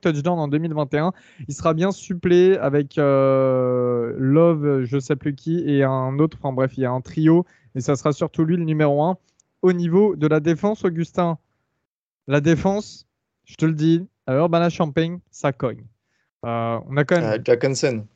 touchdowns 0.00 0.38
en 0.38 0.46
2021. 0.46 1.12
Il 1.48 1.54
sera 1.54 1.74
bien 1.74 1.90
supplé 1.90 2.56
avec 2.56 2.96
euh, 2.96 4.14
Love, 4.16 4.84
je 4.84 4.98
sais 5.00 5.16
plus 5.16 5.34
qui, 5.34 5.68
et 5.68 5.82
un 5.82 6.18
autre, 6.20 6.38
enfin 6.40 6.52
bref, 6.52 6.74
il 6.76 6.82
y 6.82 6.86
a 6.86 6.92
un 6.92 7.00
trio, 7.00 7.44
et 7.74 7.80
ça 7.80 7.96
sera 7.96 8.12
surtout 8.12 8.44
lui 8.44 8.56
le 8.56 8.64
numéro 8.64 9.02
1. 9.02 9.18
Au 9.62 9.72
niveau 9.72 10.14
de 10.14 10.28
la 10.28 10.38
défense, 10.38 10.84
Augustin, 10.84 11.38
la 12.28 12.40
défense, 12.40 13.08
je 13.44 13.56
te 13.56 13.66
le 13.66 13.74
dis, 13.74 14.06
à 14.26 14.36
Urbana 14.36 14.70
Champagne, 14.70 15.18
ça 15.32 15.52
cogne. 15.52 15.84
Euh, 16.44 16.78
on 16.88 16.96
a 16.96 17.04
quand 17.04 17.16
même. 17.16 17.24
Euh, 17.24 17.38
Jack 17.44 17.64
Hansen. 17.64 18.06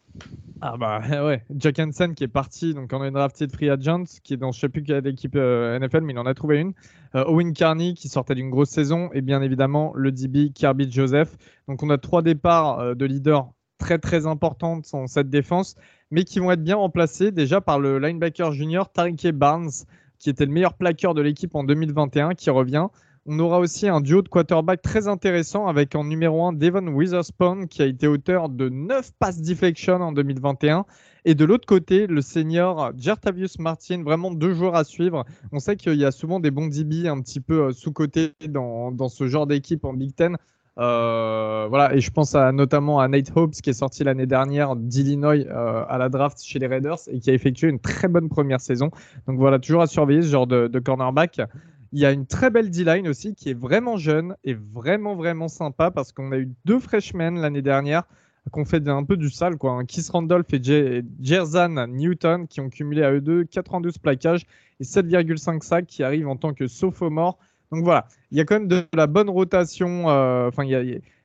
Ah 0.61 0.77
bah 0.77 1.01
ouais, 1.25 1.45
Jack 1.57 1.79
Hansen 1.79 2.15
qui 2.15 2.25
est 2.25 2.29
parti, 2.29 2.75
donc 2.75 2.91
on 2.93 3.01
a 3.01 3.07
une 3.07 3.15
drafted 3.15 3.53
free 3.53 3.71
agent 3.71 4.05
qui 4.25 4.35
est 4.35 4.37
dans 4.37 4.51
je 4.51 4.59
sais 4.59 4.69
plus 4.69 4.83
quelle 4.83 5.07
équipe 5.07 5.37
euh, 5.37 5.79
NFL, 5.79 6.01
mais 6.01 6.13
il 6.13 6.19
en 6.19 6.27
a 6.27 6.35
trouvé 6.35 6.59
une. 6.59 6.73
Owen 7.15 7.55
Carney 7.55 7.95
qui 7.95 8.09
sortait 8.09 8.35
d'une 8.35 8.51
grosse 8.51 8.69
saison 8.69 9.09
et 9.15 9.23
bien 9.23 9.41
évidemment 9.41 9.93
le 9.95 10.13
DB 10.13 10.51
Kirby 10.51 10.91
Joseph. 10.91 11.37
Donc 11.67 11.83
on 11.83 11.89
a 11.91 11.97
trois 11.97 12.21
départs 12.21 12.95
de 12.95 13.05
leaders 13.07 13.49
très 13.79 13.99
très 13.99 14.27
importants 14.27 14.81
dans 14.93 15.07
cette 15.07 15.31
défense, 15.31 15.77
mais 16.11 16.25
qui 16.25 16.39
vont 16.39 16.51
être 16.51 16.63
bien 16.63 16.77
remplacés 16.77 17.31
déjà 17.33 17.61
par 17.61 17.79
le 17.79 17.99
linebacker 17.99 18.53
junior 18.53 18.93
Tariq 18.93 19.33
Barnes, 19.33 19.71
qui 20.19 20.29
était 20.29 20.45
le 20.45 20.53
meilleur 20.53 20.75
plaqueur 20.75 21.15
de 21.15 21.23
l'équipe 21.23 21.55
en 21.55 21.65
2021, 21.65 22.35
qui 22.35 22.51
revient. 22.51 22.89
On 23.31 23.39
aura 23.41 23.59
aussi 23.59 23.87
un 23.87 24.01
duo 24.01 24.23
de 24.23 24.29
quarterback 24.31 24.81
très 24.81 25.07
intéressant 25.07 25.67
avec 25.67 25.95
en 25.95 26.03
numéro 26.03 26.47
1 26.47 26.55
Devon 26.55 26.87
Witherspoon 26.89 27.67
qui 27.67 27.83
a 27.83 27.85
été 27.85 28.07
auteur 28.07 28.49
de 28.49 28.71
9 28.71 29.13
passes 29.19 29.43
deflection 29.43 29.97
en 29.97 30.13
2021. 30.13 30.87
Et 31.27 31.35
de 31.35 31.45
l'autre 31.45 31.67
côté, 31.67 32.07
le 32.07 32.23
senior 32.23 32.93
Jertavius 32.97 33.59
Martin, 33.59 34.03
vraiment 34.03 34.31
deux 34.31 34.55
joueurs 34.55 34.77
à 34.77 34.83
suivre. 34.83 35.27
On 35.53 35.59
sait 35.59 35.77
qu'il 35.77 35.97
y 35.97 36.07
a 36.07 36.11
souvent 36.11 36.41
des 36.41 36.51
bons 36.51 36.69
DB 36.69 37.07
un 37.07 37.21
petit 37.21 37.41
peu 37.41 37.65
euh, 37.65 37.73
sous-cotés 37.73 38.33
dans, 38.49 38.97
ce 39.11 39.27
genre 39.27 39.47
d'équipe 39.47 39.85
en 39.85 39.93
Big 39.93 40.15
Ten. 40.15 40.39
Euh, 40.79 41.67
voilà, 41.69 41.95
et 41.95 42.01
je 42.01 42.11
pense 42.11 42.35
notamment 42.35 42.99
à 42.99 43.09
Nate 43.09 43.31
Hobbs 43.37 43.51
qui 43.63 43.69
est 43.69 43.75
sorti 43.75 44.05
l'année 44.05 44.27
dernière 44.27 44.75
d'Illinois 44.75 45.35
euh, 45.35 45.85
à 45.87 45.99
la 45.99 46.09
draft 46.09 46.43
chez 46.43 46.61
les 46.61 46.67
Raiders 46.67 47.01
et 47.09 47.19
qui 47.19 47.29
a 47.29 47.35
effectué 47.35 47.69
une 47.69 47.81
très 47.81 48.09
bonne 48.09 48.31
première 48.31 48.63
saison. 48.63 48.91
Donc 49.27 49.39
voilà, 49.39 49.59
toujours 49.59 49.83
à 49.83 49.87
surveiller 49.87 50.23
ce 50.23 50.29
genre 50.29 50.47
de 50.47 50.79
cornerback. 50.79 51.43
Il 51.93 52.01
y 52.01 52.05
a 52.05 52.13
une 52.13 52.27
très 52.27 52.51
belle 52.51 52.71
D-line 52.71 53.09
aussi 53.09 53.35
qui 53.35 53.51
est 53.51 53.59
vraiment 53.59 53.97
jeune 53.97 54.37
et 54.45 54.55
vraiment 54.55 55.15
vraiment 55.15 55.49
sympa 55.49 55.91
parce 55.91 56.13
qu'on 56.13 56.33
a 56.33 56.39
eu 56.39 56.51
deux 56.65 56.79
freshmen 56.79 57.41
l'année 57.41 57.63
dernière 57.63 58.05
qui 58.53 58.61
ont 58.61 58.65
fait 58.65 58.87
un 58.89 59.05
peu 59.05 59.17
du 59.17 59.31
sale 59.31 59.57
quoi. 59.57 59.83
Kiss 59.85 60.11
Randolph 60.11 60.53
et 60.53 61.03
Jerzan 61.21 61.87
Newton 61.89 62.47
qui 62.47 62.61
ont 62.61 62.69
cumulé 62.69 63.03
à 63.03 63.13
eux 63.13 63.21
deux 63.21 63.45
92 63.45 63.99
plaquages 63.99 64.47
et 64.81 64.85
7,5 64.85 65.63
sacs 65.63 65.87
qui 65.87 66.03
arrivent 66.03 66.29
en 66.29 66.37
tant 66.37 66.55
que 66.55 66.67
sophomore. 66.67 67.39
Donc 67.73 67.85
voilà, 67.85 68.07
il 68.31 68.39
y 68.39 68.41
a 68.41 68.45
quand 68.45 68.55
même 68.55 68.69
de 68.69 68.85
la 68.95 69.07
bonne 69.07 69.29
rotation. 69.29 70.09
Euh, 70.09 70.49
enfin, 70.49 70.65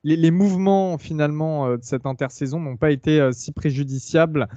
les, 0.04 0.32
mouvements 0.32 0.98
finalement 0.98 1.68
euh, 1.68 1.78
de 1.78 1.84
cette 1.84 2.06
intersaison 2.06 2.60
n'ont 2.60 2.76
pas 2.76 2.92
été 2.92 3.20
euh, 3.20 3.32
si 3.32 3.52
préjudiciables 3.52 4.48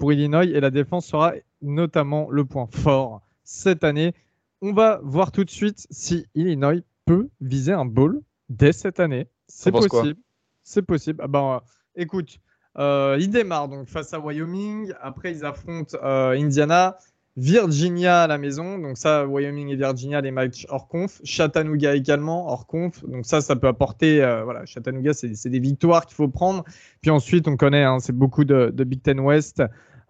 pour 0.00 0.12
Illinois 0.12 0.44
et 0.44 0.58
la 0.58 0.70
défense 0.70 1.06
sera 1.06 1.32
notamment 1.62 2.28
le 2.28 2.44
point 2.44 2.66
fort 2.66 3.22
cette 3.44 3.84
année. 3.84 4.14
On 4.62 4.72
va 4.72 5.00
voir 5.02 5.32
tout 5.32 5.44
de 5.44 5.50
suite 5.50 5.86
si 5.90 6.26
Illinois 6.34 6.82
peut 7.06 7.28
viser 7.40 7.72
un 7.72 7.86
bowl 7.86 8.20
dès 8.50 8.72
cette 8.72 9.00
année. 9.00 9.26
C'est 9.46 9.72
possible. 9.72 10.16
C'est 10.62 10.82
possible. 10.82 11.20
Ah 11.22 11.28
ben, 11.28 11.60
écoute, 11.96 12.38
euh, 12.78 13.16
ils 13.18 13.30
démarrent 13.30 13.68
donc 13.68 13.88
face 13.88 14.12
à 14.12 14.20
Wyoming. 14.20 14.92
Après, 15.00 15.32
ils 15.32 15.44
affrontent 15.44 15.96
euh, 16.02 16.38
Indiana, 16.38 16.98
Virginia 17.36 18.24
à 18.24 18.26
la 18.26 18.36
maison. 18.36 18.78
Donc 18.78 18.98
ça, 18.98 19.26
Wyoming 19.26 19.68
et 19.68 19.76
Virginia, 19.76 20.20
les 20.20 20.30
matchs 20.30 20.66
hors 20.68 20.88
conf. 20.88 21.20
Chattanooga 21.24 21.94
également 21.94 22.50
hors 22.52 22.66
conf. 22.66 23.02
Donc 23.04 23.24
ça, 23.24 23.40
ça 23.40 23.56
peut 23.56 23.66
apporter. 23.68 24.22
Euh, 24.22 24.44
voilà, 24.44 24.66
Chattanooga, 24.66 25.14
c'est 25.14 25.48
des 25.48 25.60
victoires 25.60 26.06
qu'il 26.06 26.16
faut 26.16 26.28
prendre. 26.28 26.64
Puis 27.00 27.10
ensuite, 27.10 27.48
on 27.48 27.56
connaît, 27.56 27.84
hein, 27.84 27.98
c'est 27.98 28.16
beaucoup 28.16 28.44
de, 28.44 28.70
de, 28.74 28.84
Big 28.84 29.02
Ten 29.02 29.20
West. 29.20 29.62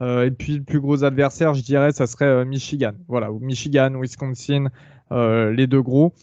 Euh, 0.02 0.26
et 0.26 0.30
puis 0.30 0.56
le 0.56 0.62
plus 0.62 0.80
gros 0.80 1.04
adversaire, 1.04 1.54
je 1.54 1.62
dirais, 1.62 1.92
ça 1.92 2.06
serait 2.06 2.24
euh, 2.24 2.44
Michigan. 2.44 2.92
Voilà, 3.08 3.30
Michigan, 3.40 3.92
Wisconsin, 4.00 4.68
euh, 5.12 5.52
les 5.52 5.66
deux 5.66 5.82
gros. 5.82 6.14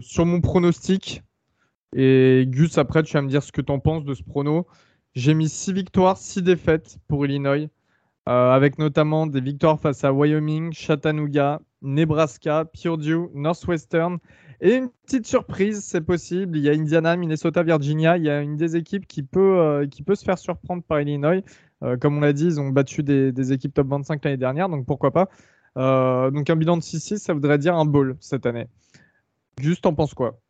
sur 0.00 0.26
mon 0.26 0.40
pronostic, 0.40 1.22
et 1.96 2.44
Gus, 2.48 2.78
après, 2.78 3.02
tu 3.04 3.12
vas 3.12 3.22
me 3.22 3.28
dire 3.28 3.42
ce 3.42 3.52
que 3.52 3.60
tu 3.60 3.70
en 3.70 3.78
penses 3.78 4.04
de 4.04 4.14
ce 4.14 4.22
prono. 4.24 4.66
J'ai 5.14 5.34
mis 5.34 5.48
6 5.48 5.72
victoires, 5.72 6.16
6 6.16 6.42
défaites 6.42 6.98
pour 7.06 7.24
Illinois, 7.24 7.68
avec 8.26 8.78
notamment 8.78 9.28
des 9.28 9.40
victoires 9.40 9.78
face 9.78 10.02
à 10.02 10.12
Wyoming, 10.12 10.72
Chattanooga, 10.72 11.60
Nebraska, 11.82 12.64
Purdue, 12.64 13.28
Northwestern. 13.34 14.18
Et 14.60 14.76
une 14.76 14.88
petite 15.06 15.26
surprise, 15.26 15.84
c'est 15.84 16.00
possible. 16.00 16.56
Il 16.56 16.64
y 16.64 16.68
a 16.68 16.72
Indiana, 16.72 17.16
Minnesota, 17.16 17.62
Virginia. 17.62 18.16
Il 18.16 18.24
y 18.24 18.30
a 18.30 18.40
une 18.40 18.56
des 18.56 18.74
équipes 18.76 19.06
qui 19.06 19.22
peut, 19.22 19.86
qui 19.88 20.02
peut 20.02 20.16
se 20.16 20.24
faire 20.24 20.38
surprendre 20.38 20.82
par 20.82 21.00
Illinois. 21.00 21.42
Euh, 21.84 21.96
comme 21.96 22.16
on 22.16 22.20
l'a 22.20 22.32
dit, 22.32 22.46
ils 22.46 22.60
ont 22.60 22.70
battu 22.70 23.02
des, 23.02 23.52
équipes 23.52 23.74
top 23.74 23.88
25 23.88 24.24
l'année 24.24 24.36
dernière, 24.36 24.68
donc 24.68 24.86
pourquoi 24.86 25.10
pas. 25.10 25.28
Euh, 25.76 26.30
donc 26.30 26.48
un 26.48 26.56
bilan 26.56 26.76
de 26.76 26.82
6-6, 26.82 27.18
ça 27.18 27.34
voudrait 27.34 27.58
dire 27.58 27.74
un 27.74 27.84
bowl 27.84 28.16
cette 28.20 28.46
année. 28.46 28.66
Juste, 29.60 29.82
t'en 29.82 29.94
penses 29.94 30.14
quoi? 30.14 30.40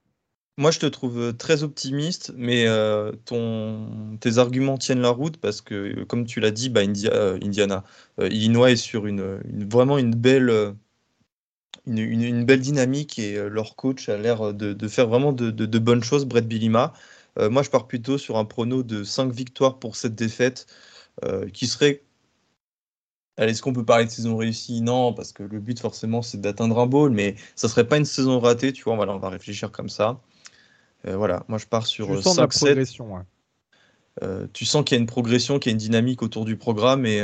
Moi, 0.57 0.71
je 0.71 0.79
te 0.79 0.87
trouve 0.87 1.19
euh, 1.19 1.33
très 1.33 1.65
optimiste, 1.65 2.33
mais 2.37 2.67
ton, 3.25 4.17
tes 4.21 4.39
arguments 4.39 4.79
tiennent 4.79 5.01
la 5.01 5.11
route 5.11 5.39
parce 5.39 5.61
que, 5.61 6.05
comme 6.05 6.25
tu 6.27 6.41
l'as 6.41 6.53
dit, 6.53 6.69
bah, 6.69 6.81
Indiana, 6.81 7.85
Illinois 8.21 8.71
est 8.71 8.77
sur 8.77 9.07
une, 9.07 9.41
vraiment 9.69 9.99
une 9.99 10.15
belle, 10.15 10.75
une, 11.87 12.45
belle 12.45 12.61
dynamique 12.61 13.19
et 13.19 13.37
leur 13.49 13.75
coach 13.75 14.09
a 14.09 14.17
l'air 14.17 14.55
de, 14.55 14.89
faire 14.89 15.09
vraiment 15.09 15.33
de, 15.33 15.79
bonnes 15.79 16.05
choses, 16.05 16.25
Brett 16.25 16.47
Bilima. 16.47 16.93
moi, 17.37 17.65
je 17.65 17.71
pars 17.71 17.89
plutôt 17.89 18.19
sur 18.19 18.37
un 18.37 18.45
prono 18.45 18.85
de 18.85 19.03
5 19.03 19.33
victoires 19.33 19.81
pour 19.81 19.97
cette 19.97 20.15
défaite. 20.15 20.67
Euh, 21.23 21.49
qui 21.49 21.67
serait 21.67 22.03
est-ce 23.37 23.63
qu'on 23.63 23.73
peut 23.73 23.85
parler 23.85 24.05
de 24.05 24.11
saison 24.11 24.37
réussie? 24.37 24.81
Non, 24.81 25.13
parce 25.13 25.33
que 25.33 25.43
le 25.43 25.59
but 25.59 25.81
forcément 25.81 26.23
c'est 26.23 26.41
d'atteindre 26.41 26.79
un 26.79 26.87
bowl, 26.87 27.11
mais 27.11 27.35
ça 27.57 27.69
serait 27.69 27.87
pas 27.87 27.97
une 27.97 28.05
saison 28.05 28.39
ratée, 28.39 28.73
tu 28.73 28.85
vois. 28.85 28.95
Voilà, 28.95 29.13
on 29.13 29.19
va 29.19 29.29
réfléchir 29.29 29.73
comme 29.73 29.89
ça. 29.89 30.21
voilà, 31.05 31.45
moi 31.49 31.59
je 31.59 31.67
pars 31.67 31.87
sur 31.87 32.07
tu 32.07 32.23
sens 32.23 32.39
5-7. 32.39 33.01
Ouais. 33.01 34.49
tu 34.53 34.65
sens 34.65 34.85
qu'il 34.85 34.97
y 34.97 34.99
a 34.99 35.01
une 35.01 35.09
progression, 35.09 35.59
qu'il 35.59 35.71
y 35.71 35.73
a 35.73 35.75
une 35.75 35.79
dynamique 35.79 36.23
autour 36.23 36.45
du 36.45 36.57
programme 36.57 37.07
et, 37.07 37.23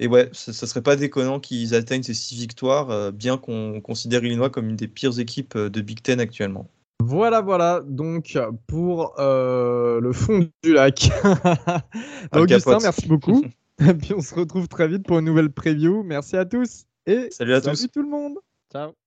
et 0.00 0.06
ouais, 0.06 0.30
ça, 0.32 0.52
ne 0.52 0.66
serait 0.66 0.82
pas 0.82 0.96
déconnant 0.96 1.40
qu'ils 1.40 1.74
atteignent 1.74 2.02
ces 2.02 2.14
six 2.14 2.34
victoires, 2.34 3.12
bien 3.12 3.36
qu'on 3.36 3.82
considère 3.82 4.24
Illinois 4.24 4.48
comme 4.48 4.70
une 4.70 4.76
des 4.76 4.88
pires 4.88 5.18
équipes 5.18 5.58
de 5.58 5.80
Big 5.82 6.00
Ten 6.00 6.20
actuellement. 6.20 6.70
Voilà, 7.00 7.40
voilà, 7.40 7.80
donc 7.86 8.38
pour 8.66 9.14
le 9.18 10.10
fond 10.12 10.48
du 10.62 10.72
lac. 10.72 11.10
Augustin, 12.32 12.78
merci 12.82 13.06
beaucoup. 13.06 13.44
Et 13.80 13.94
puis 13.94 14.12
on 14.14 14.20
se 14.20 14.34
retrouve 14.34 14.68
très 14.68 14.88
vite 14.88 15.06
pour 15.06 15.18
une 15.18 15.26
nouvelle 15.26 15.50
preview. 15.50 16.02
Merci 16.02 16.36
à 16.36 16.44
tous 16.44 16.86
et 17.06 17.30
salut 17.30 17.54
à 17.54 17.60
tous. 17.60 17.86
tout 17.92 18.02
le 18.02 18.08
monde. 18.08 18.38
Ciao. 18.72 18.92